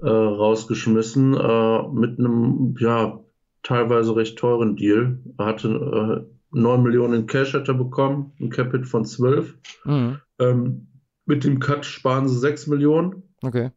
[0.02, 3.20] Äh, rausgeschmissen äh, mit einem ja
[3.64, 5.20] teilweise recht teuren Deal.
[5.38, 9.58] Er hatte 9 äh, Millionen in Cash hat er bekommen, ein Capit von 12.
[9.86, 10.20] Mhm.
[10.40, 10.88] Ähm,
[11.26, 13.24] mit dem Cut sparen sie 6 Millionen.
[13.42, 13.72] Okay.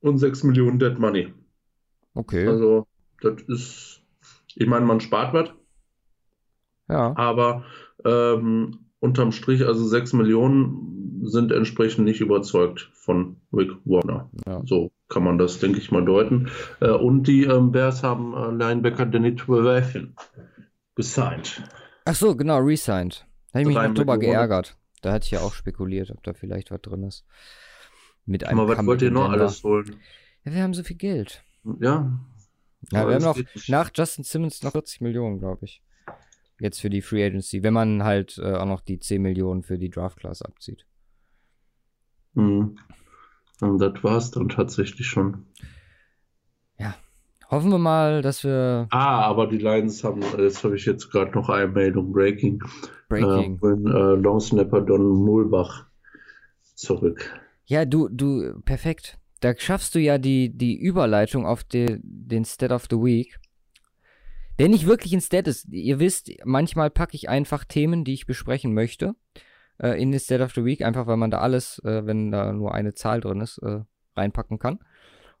[0.00, 1.32] Und 6 Millionen Dead Money.
[2.14, 2.46] Okay.
[2.46, 2.86] Also,
[3.20, 4.02] das ist,
[4.54, 5.50] ich meine, man spart was.
[6.88, 7.14] Ja.
[7.16, 7.64] Aber
[8.04, 14.30] ähm, unterm Strich, also 6 Millionen sind entsprechend nicht überzeugt von Rick Warner.
[14.46, 14.62] Ja.
[14.64, 16.50] So kann man das, denke ich mal, deuten.
[16.80, 20.14] Äh, und die ähm, Bears haben äh, Linebacker Danny Trevathan
[20.94, 21.62] gesigned.
[22.04, 23.26] Ach so, genau, resigned.
[23.52, 24.76] Da habe ich mich noch drüber geärgert.
[25.02, 27.24] Da hatte ich ja auch spekuliert, ob da vielleicht was drin ist.
[28.24, 29.96] Mit einem Aber was wollt ihr noch alles holen?
[30.44, 31.44] Ja, wir haben so viel Geld.
[31.80, 32.18] Ja.
[32.92, 33.38] Ja, wir haben noch
[33.68, 35.82] nach Justin Simmons noch 40 Millionen, glaube ich.
[36.58, 39.78] Jetzt für die Free Agency, wenn man halt äh, auch noch die 10 Millionen für
[39.78, 40.86] die Draft Class abzieht.
[42.34, 42.78] Mhm.
[43.60, 45.46] Und das war's dann tatsächlich schon.
[46.78, 46.94] Ja.
[47.50, 48.88] Hoffen wir mal, dass wir.
[48.90, 52.60] Ah, aber die Lions haben, jetzt habe ich jetzt gerade noch eine Meldung, Breaking.
[53.08, 53.60] Breaking.
[53.62, 55.86] Äh, äh, Long Snapper Don Mulbach
[56.74, 57.40] zurück.
[57.64, 59.18] Ja, du, du, perfekt.
[59.40, 63.38] Da schaffst du ja die, die Überleitung auf die, den Stat of the Week.
[64.58, 65.68] Der nicht wirklich ein Stat ist.
[65.68, 69.14] Ihr wisst, manchmal packe ich einfach Themen, die ich besprechen möchte
[69.78, 72.52] äh, in die State of the Week, einfach weil man da alles, äh, wenn da
[72.52, 73.80] nur eine Zahl drin ist, äh,
[74.16, 74.78] reinpacken kann.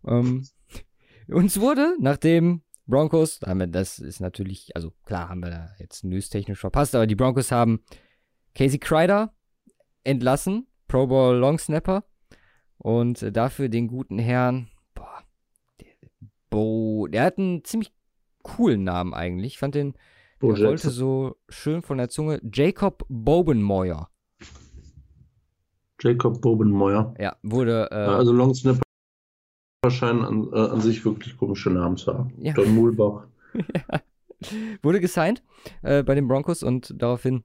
[0.06, 0.46] Ähm,
[1.28, 6.94] uns wurde, nachdem Broncos, das ist natürlich, also klar haben wir da jetzt newstechnisch verpasst,
[6.94, 7.80] aber die Broncos haben
[8.54, 9.34] Casey Kreider
[10.04, 12.04] entlassen, Pro Bowl Long Snapper,
[12.78, 15.24] und dafür den guten Herrn, boah,
[15.80, 15.88] der,
[16.50, 17.92] Bo, der hat einen ziemlich
[18.42, 19.54] coolen Namen eigentlich.
[19.54, 19.94] Ich fand den,
[20.40, 24.08] der wollte so schön von der Zunge, Jacob Bobenmoyer.
[26.00, 27.14] Jacob Bobenmoyer.
[27.18, 27.88] Ja, wurde.
[27.90, 28.82] Äh, also Long Snapper
[29.88, 32.32] scheinen an, äh, an, sich wirklich komische Namen zu haben.
[32.38, 32.52] Ja.
[32.54, 33.26] Don Mulbach.
[33.54, 34.00] ja.
[34.82, 35.42] Wurde gesigned
[35.82, 37.44] äh, bei den Broncos und daraufhin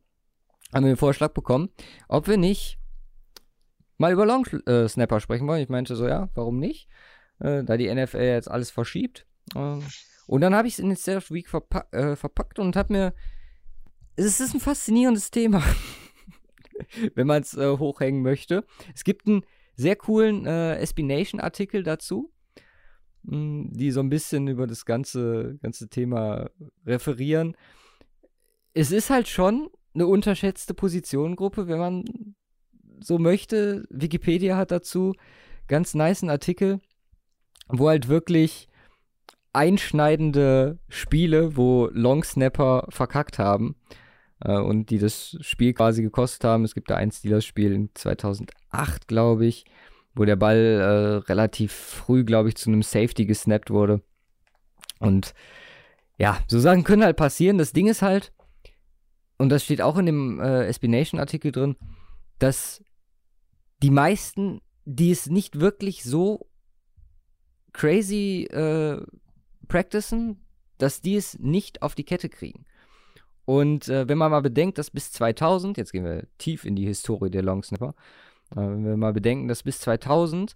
[0.74, 1.70] haben wir den Vorschlag bekommen,
[2.08, 2.80] ob wir nicht
[3.98, 5.62] mal über Long äh, Snapper sprechen wollen.
[5.62, 6.90] Ich meinte so, ja, warum nicht?
[7.40, 9.26] Äh, da die NFL jetzt alles verschiebt.
[9.56, 9.84] Ähm,
[10.28, 12.94] und dann habe ich es in den State of Week verpack äh, verpackt und habe
[12.94, 13.14] mir.
[14.18, 15.64] Es ist ein faszinierendes Thema.
[17.16, 18.66] wenn man es äh, hochhängen möchte.
[18.94, 19.44] Es gibt einen
[19.76, 22.32] sehr coolen äh, SB Nation-Artikel dazu,
[23.24, 26.50] mh, hm, die so ein bisschen über das ganze, ganze Thema
[26.86, 27.56] referieren.
[28.74, 32.06] Es ist halt schon eine unterschätzte Positionengruppe, wenn man
[33.00, 33.86] so möchte.
[33.90, 35.14] Wikipedia hat dazu
[35.68, 36.80] ganz nice einen Artikel,
[37.68, 38.70] wo halt wirklich
[39.54, 43.76] einschneidende Spiele, wo Long Snapper verkackt haben,
[44.44, 46.64] äh, und die das Spiel quasi gekostet haben.
[46.64, 49.66] Es gibt da ein Steelers-Spiel in 2008, glaube ich,
[50.14, 54.02] wo der Ball äh, relativ früh, glaube ich, zu einem Safety gesnappt wurde.
[55.00, 55.34] Und
[56.18, 57.58] ja, so Sachen können halt passieren.
[57.58, 58.32] Das Ding ist halt,
[59.38, 61.76] und das steht auch in dem äh, SB Nation-Artikel drin,
[62.40, 62.84] dass
[63.82, 66.48] die meisten, die es nicht wirklich so
[67.74, 69.02] crazy äh,
[69.68, 70.42] practicen,
[70.78, 72.66] dass die es nicht auf die Kette kriegen.
[73.52, 76.86] Und äh, wenn man mal bedenkt, dass bis 2000, jetzt gehen wir tief in die
[76.86, 77.96] Historie der Longsnapper,
[78.52, 80.56] äh, wenn wir mal bedenken, dass bis 2000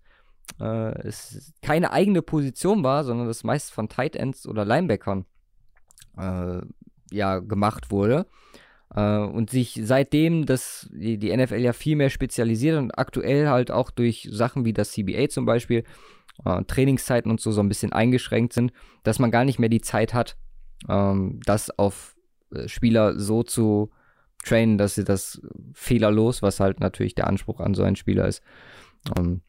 [0.61, 5.25] äh, es keine eigene Position war, sondern das meist von Tight Ends oder Linebackern
[6.17, 6.61] äh,
[7.11, 8.27] ja gemacht wurde.
[8.95, 13.71] Äh, und sich seitdem das, die, die NFL ja viel mehr spezialisiert und aktuell halt
[13.71, 15.83] auch durch Sachen wie das CBA zum Beispiel,
[16.45, 18.71] äh, Trainingszeiten und so so ein bisschen eingeschränkt sind,
[19.03, 20.37] dass man gar nicht mehr die Zeit hat,
[20.87, 22.14] ähm, das auf
[22.67, 23.91] Spieler so zu
[24.43, 25.41] trainen, dass sie das
[25.73, 28.43] fehlerlos, was halt natürlich der Anspruch an so einen Spieler ist,
[29.17, 29.41] ähm,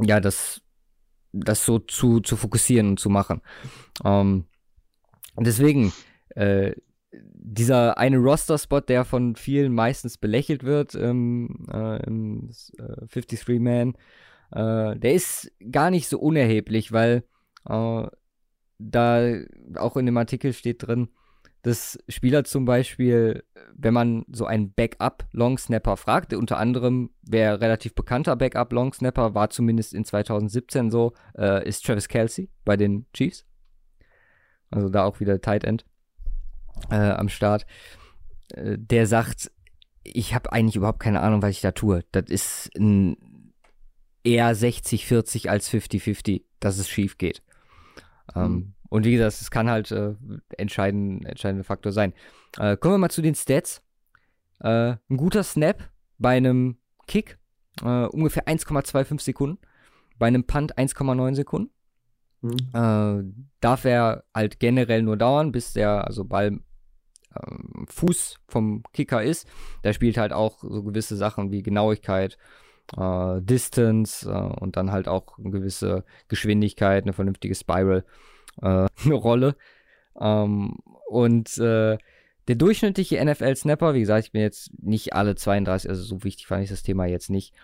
[0.00, 0.60] ja, das,
[1.32, 3.42] das so zu, zu fokussieren und zu machen.
[4.04, 4.46] Ähm,
[5.36, 5.92] deswegen,
[6.30, 6.72] äh,
[7.10, 13.94] dieser eine Roster-Spot, der von vielen meistens belächelt wird ähm, äh, im äh, 53-Man,
[14.52, 17.24] äh, der ist gar nicht so unerheblich, weil
[17.68, 18.06] äh,
[18.78, 19.34] da
[19.76, 21.08] auch in dem Artikel steht drin,
[21.62, 23.44] dass Spieler zum Beispiel,
[23.74, 30.04] wenn man so einen Backup-Longsnapper fragt, unter anderem, wer relativ bekannter Backup-Longsnapper war zumindest in
[30.04, 33.44] 2017 so, äh, ist Travis Kelsey bei den Chiefs.
[34.70, 35.84] Also da auch wieder Tight End
[36.90, 37.66] äh, am Start.
[38.54, 39.50] Äh, der sagt,
[40.04, 42.04] ich habe eigentlich überhaupt keine Ahnung, was ich da tue.
[42.12, 43.16] Das ist ein
[44.24, 47.42] eher 60-40 als 50-50, dass es schief geht.
[48.34, 48.74] Ähm, mhm.
[48.88, 50.14] Und wie gesagt, es kann halt äh,
[50.56, 52.14] entscheiden, entscheidender Faktor sein.
[52.58, 53.82] Äh, kommen wir mal zu den Stats.
[54.60, 57.38] Äh, ein guter Snap bei einem Kick,
[57.82, 59.58] äh, ungefähr 1,25 Sekunden.
[60.18, 61.70] Bei einem Punt 1,9 Sekunden.
[62.40, 62.56] Mhm.
[62.72, 66.58] Äh, darf er halt generell nur dauern, bis der also Ball
[67.36, 69.46] ähm, Fuß vom Kicker ist.
[69.82, 72.38] Da spielt halt auch so gewisse Sachen wie Genauigkeit,
[72.96, 74.28] äh, Distance
[74.60, 78.04] und dann halt auch eine gewisse Geschwindigkeit, eine vernünftige Spiral
[78.62, 79.56] äh, eine Rolle.
[80.20, 80.76] Ähm,
[81.08, 81.98] und äh,
[82.48, 86.64] der durchschnittliche NFL-Snapper, wie gesagt, ich bin jetzt nicht alle 32, also so wichtig fand
[86.64, 87.54] ich das Thema jetzt nicht.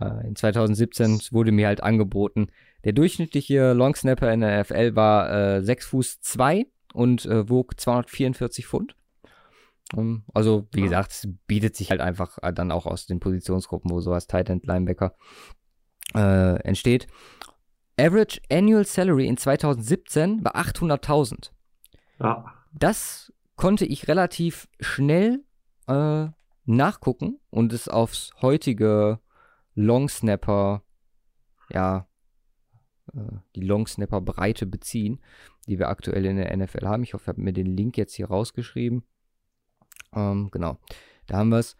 [0.00, 2.48] Äh, in 2017 wurde mir halt angeboten,
[2.84, 8.66] der durchschnittliche Long-Snapper in der NFL war äh, 6 Fuß 2 und äh, wog 244
[8.66, 8.96] Pfund.
[9.92, 13.20] Um, ähm, also, wie gesagt, es bietet sich halt einfach äh, dann auch aus den
[13.20, 15.14] Positionsgruppen, wo sowas Tight End Linebacker
[16.14, 17.08] äh, entsteht.
[17.98, 21.50] Average Annual Salary in 2017 war 800.000.
[22.20, 22.54] Ja.
[22.72, 25.44] Das konnte ich relativ schnell
[25.86, 26.28] äh,
[26.64, 29.20] nachgucken und es aufs heutige
[29.74, 30.82] Long Snapper,
[31.70, 32.06] ja,
[33.14, 35.20] äh, die Long Snapper Breite beziehen,
[35.66, 37.02] die wir aktuell in der NFL haben.
[37.02, 39.02] Ich hoffe, ich habe mir den Link jetzt hier rausgeschrieben.
[40.14, 40.78] Ähm, genau,
[41.26, 41.76] da haben wir es.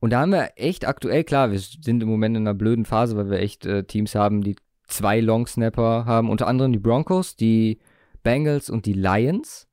[0.00, 3.16] Und da haben wir echt aktuell, klar, wir sind im Moment in einer blöden Phase,
[3.16, 4.56] weil wir echt äh, Teams haben, die
[4.92, 7.80] zwei Long-Snapper haben, unter anderem die Broncos, die
[8.22, 9.68] Bengals und die Lions.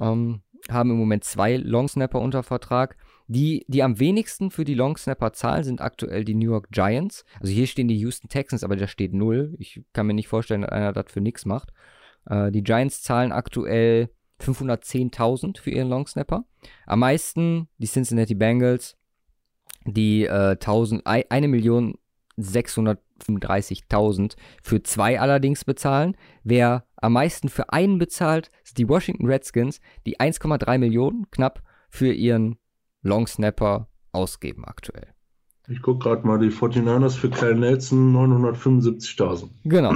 [0.00, 2.96] Ähm, haben im Moment zwei Long-Snapper unter Vertrag.
[3.26, 7.24] Die, die am wenigsten für die Long-Snapper zahlen, sind aktuell die New York Giants.
[7.40, 9.54] Also hier stehen die Houston Texans, aber da steht null.
[9.58, 11.72] Ich kann mir nicht vorstellen, dass einer das für nichts macht.
[12.26, 16.44] Äh, die Giants zahlen aktuell 510.000 für ihren Long-Snapper.
[16.86, 18.96] Am meisten die Cincinnati Bengals,
[19.86, 26.16] die äh, 1.600.000 35.000 für zwei allerdings bezahlen.
[26.44, 32.12] Wer am meisten für einen bezahlt, sind die Washington Redskins, die 1,3 Millionen knapp für
[32.12, 32.56] ihren
[33.02, 35.08] Long Snapper ausgeben aktuell.
[35.68, 39.50] Ich gucke gerade mal, die 49ers für Kyle Nelson 975.000.
[39.64, 39.94] Genau.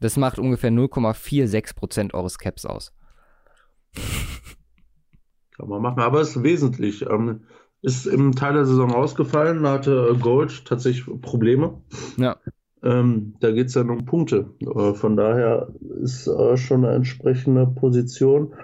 [0.00, 2.92] Das macht ungefähr 0,46% eures Caps aus.
[5.56, 7.02] Kann man machen, aber es ist wesentlich.
[7.02, 7.42] Ähm,
[7.82, 11.80] ist im Teil der Saison ausgefallen, da hatte Gold tatsächlich Probleme.
[12.16, 12.36] Ja.
[12.82, 14.50] Ähm, da geht es ja um Punkte.
[14.60, 15.68] Äh, von daher
[16.02, 18.54] ist äh, schon eine entsprechende Position.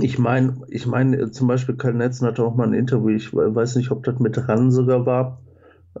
[0.00, 3.76] Ich meine, ich meine, zum Beispiel Karl Netzen hatte auch mal ein Interview, ich weiß
[3.76, 5.40] nicht, ob das mit Ran sogar war,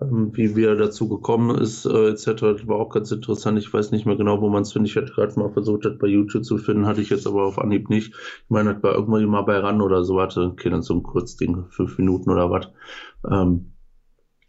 [0.00, 2.24] wie, wie er dazu gekommen ist, äh, etc.
[2.26, 3.58] Das war auch ganz interessant.
[3.58, 4.90] Ich weiß nicht mehr genau, wo man es findet.
[4.90, 7.58] Ich hatte gerade mal versucht, das bei YouTube zu finden, hatte ich jetzt aber auf
[7.58, 8.12] Anhieb nicht.
[8.12, 11.02] Ich meine, das war irgendwann mal bei RAN oder so, warte, okay, dann so ein
[11.02, 12.66] Kurzding, fünf Minuten oder was.
[13.30, 13.72] Ähm,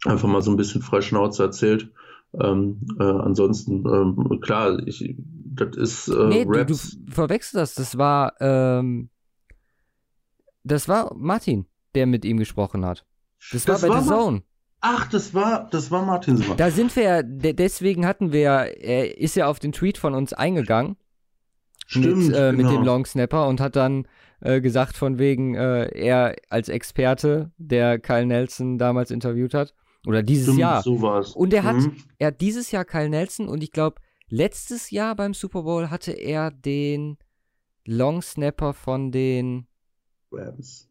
[0.04, 1.90] einfach mal so ein bisschen frei Schnauze erzählt.
[2.34, 5.16] Ähm, äh, ansonsten, ähm, klar, ich,
[5.54, 6.96] das ist äh, nee, Raps.
[6.96, 7.74] Du, du verwechselst das.
[7.74, 9.10] Das war, ähm,
[10.64, 13.06] das war Martin, der mit ihm gesprochen hat.
[13.52, 14.42] Das, das war bei The Zone.
[14.88, 16.40] Ach, das war, das war Martin.
[16.56, 20.14] Da sind wir ja, deswegen hatten wir ja, er ist ja auf den Tweet von
[20.14, 20.96] uns eingegangen.
[21.88, 22.52] Stimmt, mit, äh, genau.
[22.52, 24.06] mit dem Long Snapper und hat dann
[24.40, 29.74] äh, gesagt, von wegen, äh, er als Experte, der Kyle Nelson damals interviewt hat.
[30.06, 30.82] Oder dieses Stimmt, Jahr.
[30.82, 31.32] So war's.
[31.32, 31.96] Und er hat, mhm.
[32.18, 36.12] er hat dieses Jahr Kyle Nelson und ich glaube, letztes Jahr beim Super Bowl hatte
[36.12, 37.18] er den
[37.84, 39.66] Long Snapper von den
[40.30, 40.88] Rams.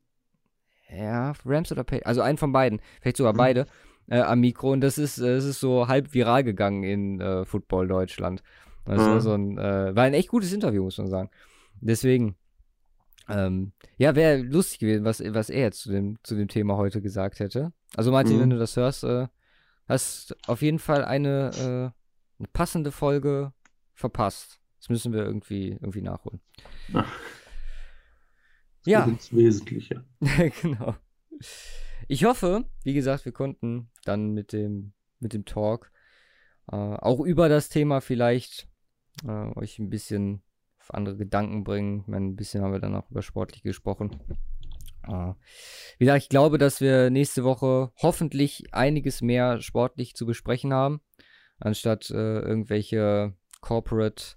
[0.89, 3.37] Ja, Rams oder Patriots, also einen von beiden, vielleicht sogar Mhm.
[3.37, 3.65] beide,
[4.07, 4.71] äh, am Mikro.
[4.71, 8.43] Und das ist, äh, das ist so halb viral gegangen in äh, Football Deutschland.
[8.85, 9.19] Das war Mhm.
[9.21, 11.29] so ein, äh, war ein echt gutes Interview, muss man sagen.
[11.81, 12.35] Deswegen,
[13.27, 17.01] ähm, ja, wäre lustig gewesen, was, was er jetzt zu dem, zu dem Thema heute
[17.01, 17.73] gesagt hätte.
[17.95, 18.41] Also Martin, Mhm.
[18.41, 19.27] wenn du das hörst, äh,
[19.87, 23.53] hast auf jeden Fall eine, äh, eine passende Folge
[23.93, 24.59] verpasst.
[24.79, 26.39] Das müssen wir irgendwie, irgendwie nachholen.
[26.93, 27.05] Das
[28.85, 29.01] Ja.
[29.01, 30.03] ist ins Wesentliche.
[30.61, 30.95] genau.
[32.07, 35.91] Ich hoffe, wie gesagt, wir konnten dann mit dem, mit dem Talk
[36.71, 38.67] äh, auch über das Thema vielleicht
[39.23, 40.43] äh, euch ein bisschen
[40.79, 42.01] auf andere Gedanken bringen.
[42.01, 44.19] Ich meine, ein bisschen haben wir dann auch über sportlich gesprochen.
[45.07, 45.33] Äh,
[45.97, 51.01] wie gesagt, ich glaube, dass wir nächste Woche hoffentlich einiges mehr sportlich zu besprechen haben,
[51.59, 54.35] anstatt äh, irgendwelche Corporate,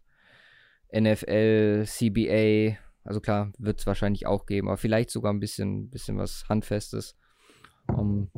[0.92, 6.18] NFL, CBA, also klar, wird es wahrscheinlich auch geben, aber vielleicht sogar ein bisschen, bisschen
[6.18, 7.16] was Handfestes.
[7.88, 8.30] Um,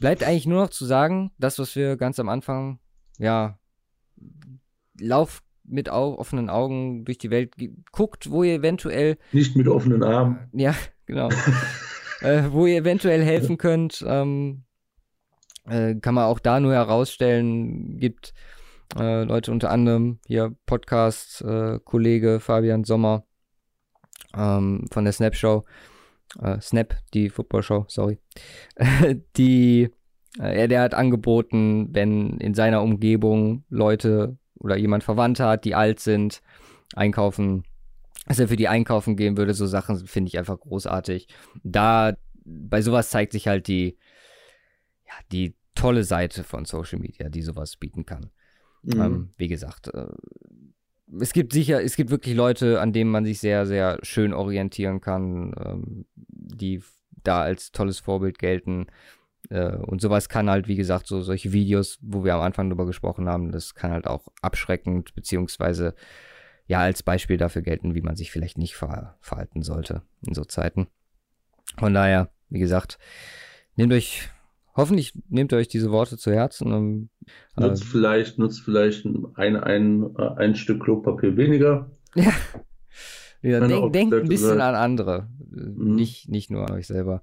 [0.00, 2.78] bleibt eigentlich nur noch zu sagen, das, was wir ganz am Anfang,
[3.18, 3.58] ja,
[4.98, 7.54] lauf mit au offenen Augen durch die Welt,
[7.92, 10.38] guckt, wo ihr eventuell, Nicht mit offenen Armen.
[10.52, 10.74] ja,
[11.06, 11.28] genau,
[12.20, 14.04] äh, wo ihr eventuell helfen könnt.
[14.06, 14.64] Ähm,
[15.66, 18.34] äh, kann man auch da nur herausstellen, gibt
[18.98, 23.24] äh, Leute unter anderem hier Podcast-Kollege Fabian Sommer
[24.36, 25.64] ähm, von der Snap Show,
[26.40, 28.18] äh, Snap, die Football Show, sorry,
[29.36, 29.90] die,
[30.38, 35.74] äh, er, der hat angeboten, wenn in seiner Umgebung Leute oder jemand Verwandte hat, die
[35.74, 36.42] alt sind,
[36.94, 37.64] einkaufen,
[38.26, 41.28] dass er für die einkaufen gehen würde, so Sachen finde ich einfach großartig.
[41.64, 42.14] Da,
[42.44, 43.98] bei sowas zeigt sich halt die,
[45.06, 48.30] ja, die tolle Seite von Social Media, die sowas bieten kann.
[48.82, 49.00] Mhm.
[49.00, 50.06] Ähm, wie gesagt, äh,
[51.20, 55.00] es gibt sicher, es gibt wirklich Leute, an denen man sich sehr, sehr schön orientieren
[55.00, 56.82] kann, ähm, die
[57.22, 58.86] da als tolles Vorbild gelten.
[59.50, 62.86] Äh, und sowas kann halt, wie gesagt, so solche Videos, wo wir am Anfang drüber
[62.86, 65.94] gesprochen haben, das kann halt auch abschreckend, beziehungsweise
[66.66, 70.44] ja, als Beispiel dafür gelten, wie man sich vielleicht nicht ver verhalten sollte in so
[70.44, 70.86] Zeiten.
[71.78, 72.98] Von daher, wie gesagt,
[73.76, 74.28] nehmt euch,
[74.74, 76.72] hoffentlich nehmt ihr euch diese Worte zu Herzen.
[76.72, 77.10] Und,
[77.56, 81.90] äh, Nutzt vielleicht, nutzt vielleicht ein, ein, äh, ein Stück Klopapier weniger.
[82.14, 82.32] Ja.
[83.42, 85.28] ja Meine denk, denkt ein bisschen an andere.
[85.40, 85.96] Äh, Mhm.
[85.96, 87.22] Nicht, nicht nur an euch selber.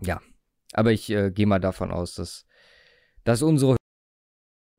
[0.00, 0.20] Ja.
[0.72, 2.46] Aber ich äh, gehe mal davon aus, dass,
[3.22, 3.76] dass unsere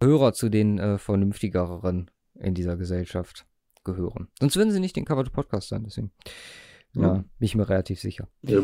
[0.04, 3.46] Hörer zu den äh, vernünftigeren in dieser Gesellschaft
[3.86, 4.28] gehören.
[4.40, 6.12] Sonst würden sie nicht den Covered Podcast sein, deswegen.
[6.96, 7.18] Ja, Mhm.
[7.40, 8.28] bin ich mir relativ sicher.
[8.42, 8.60] Ja.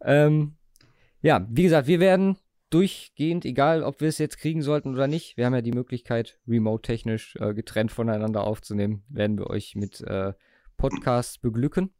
[0.00, 0.54] Ähm,
[1.20, 2.36] ja, wie gesagt, wir werden
[2.72, 6.38] durchgehend, egal ob wir es jetzt kriegen sollten oder nicht, wir haben ja die Möglichkeit,
[6.48, 10.32] remote-technisch äh, getrennt voneinander aufzunehmen, werden wir euch mit äh,
[10.76, 11.92] Podcasts beglücken.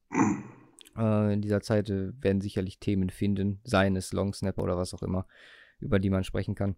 [0.96, 5.02] Äh, in dieser Zeit äh, werden sicherlich Themen finden, seien es Longsnapper oder was auch
[5.02, 5.26] immer,
[5.78, 6.76] über die man sprechen kann.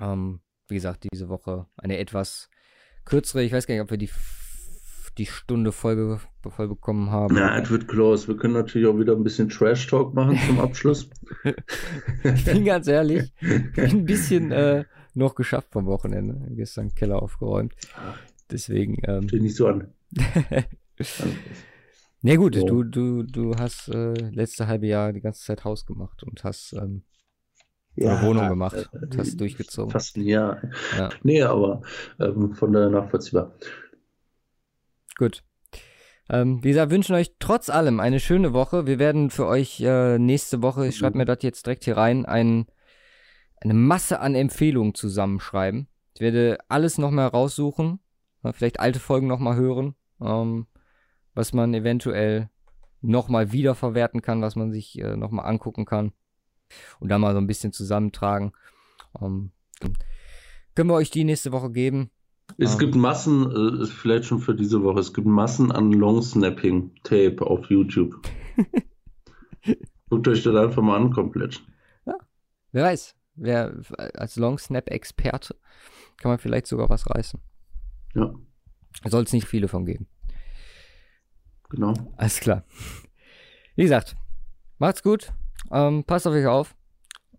[0.00, 2.50] Ähm, wie gesagt, diese Woche eine etwas
[3.04, 4.10] kürzere, ich weiß gar nicht, ob wir die,
[5.18, 7.36] die Stunde Folge voll bekommen haben.
[7.36, 8.28] Ja, es wird close.
[8.28, 11.08] Wir können natürlich auch wieder ein bisschen Trash-Talk machen zum Abschluss.
[12.24, 16.46] Ich bin ganz ehrlich, bin ein bisschen äh, noch geschafft vom Wochenende.
[16.50, 17.74] Gestern Keller aufgeräumt.
[18.50, 19.88] Deswegen, ähm, Steht nicht so an.
[22.22, 22.66] na gut, So.
[22.66, 26.74] du, du, du hast äh, letzte halbe Jahr die ganze Zeit Haus gemacht und hast
[26.74, 27.02] ähm,
[27.98, 29.90] eine Wohnung gemacht äh, und hast durchgezogen.
[29.90, 30.60] Fast ein Jahr.
[30.96, 31.08] Ja.
[31.22, 31.82] Nee, aber
[32.20, 33.54] ähm, von daher nachvollziehbar.
[35.18, 35.42] Gut.
[36.28, 38.86] Ähm, wie gesagt, wünschen euch trotz allem eine schöne Woche.
[38.86, 42.26] Wir werden für euch äh, nächste Woche, ich schreibe mir das jetzt direkt hier rein,
[42.26, 42.66] ein,
[43.60, 45.88] eine Masse an Empfehlungen zusammenschreiben.
[46.14, 48.00] Ich werde alles nochmal raussuchen,
[48.42, 50.66] äh, vielleicht alte Folgen nochmal hören, ähm,
[51.34, 52.50] was man eventuell
[53.02, 56.12] nochmal wiederverwerten kann, was man sich äh, nochmal angucken kann
[56.98, 58.52] und dann mal so ein bisschen zusammentragen.
[59.20, 59.52] Ähm,
[60.74, 62.10] können wir euch die nächste Woche geben.
[62.58, 62.78] Es Ähm.
[62.78, 68.20] gibt Massen, äh, vielleicht schon für diese Woche, es gibt Massen an Long-Snapping-Tape auf YouTube.
[70.08, 71.62] Guckt euch das einfach mal an, komplett.
[72.72, 73.74] Wer weiß, wer
[74.14, 75.56] als Long Snap Experte
[76.18, 77.40] kann man vielleicht sogar was reißen.
[78.14, 78.32] Ja,
[79.06, 80.06] Soll es nicht viele von geben.
[81.70, 81.94] genau.
[82.16, 82.64] Alles klar.
[83.76, 84.16] Wie gesagt,
[84.78, 85.32] macht's gut,
[85.70, 86.74] ähm, passt auf euch auf,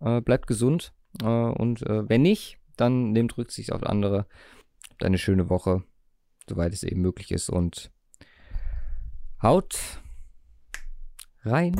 [0.00, 0.92] äh, bleibt gesund
[1.22, 4.26] äh, und äh, wenn nicht, dann nehmt Rücksicht auf andere.
[4.98, 5.84] Habt eine schöne Woche,
[6.48, 7.92] soweit es eben möglich ist und
[9.40, 9.78] haut
[11.44, 11.76] rein.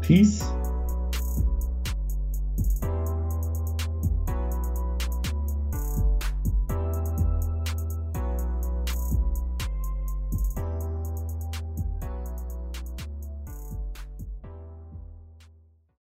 [0.00, 0.42] Peace.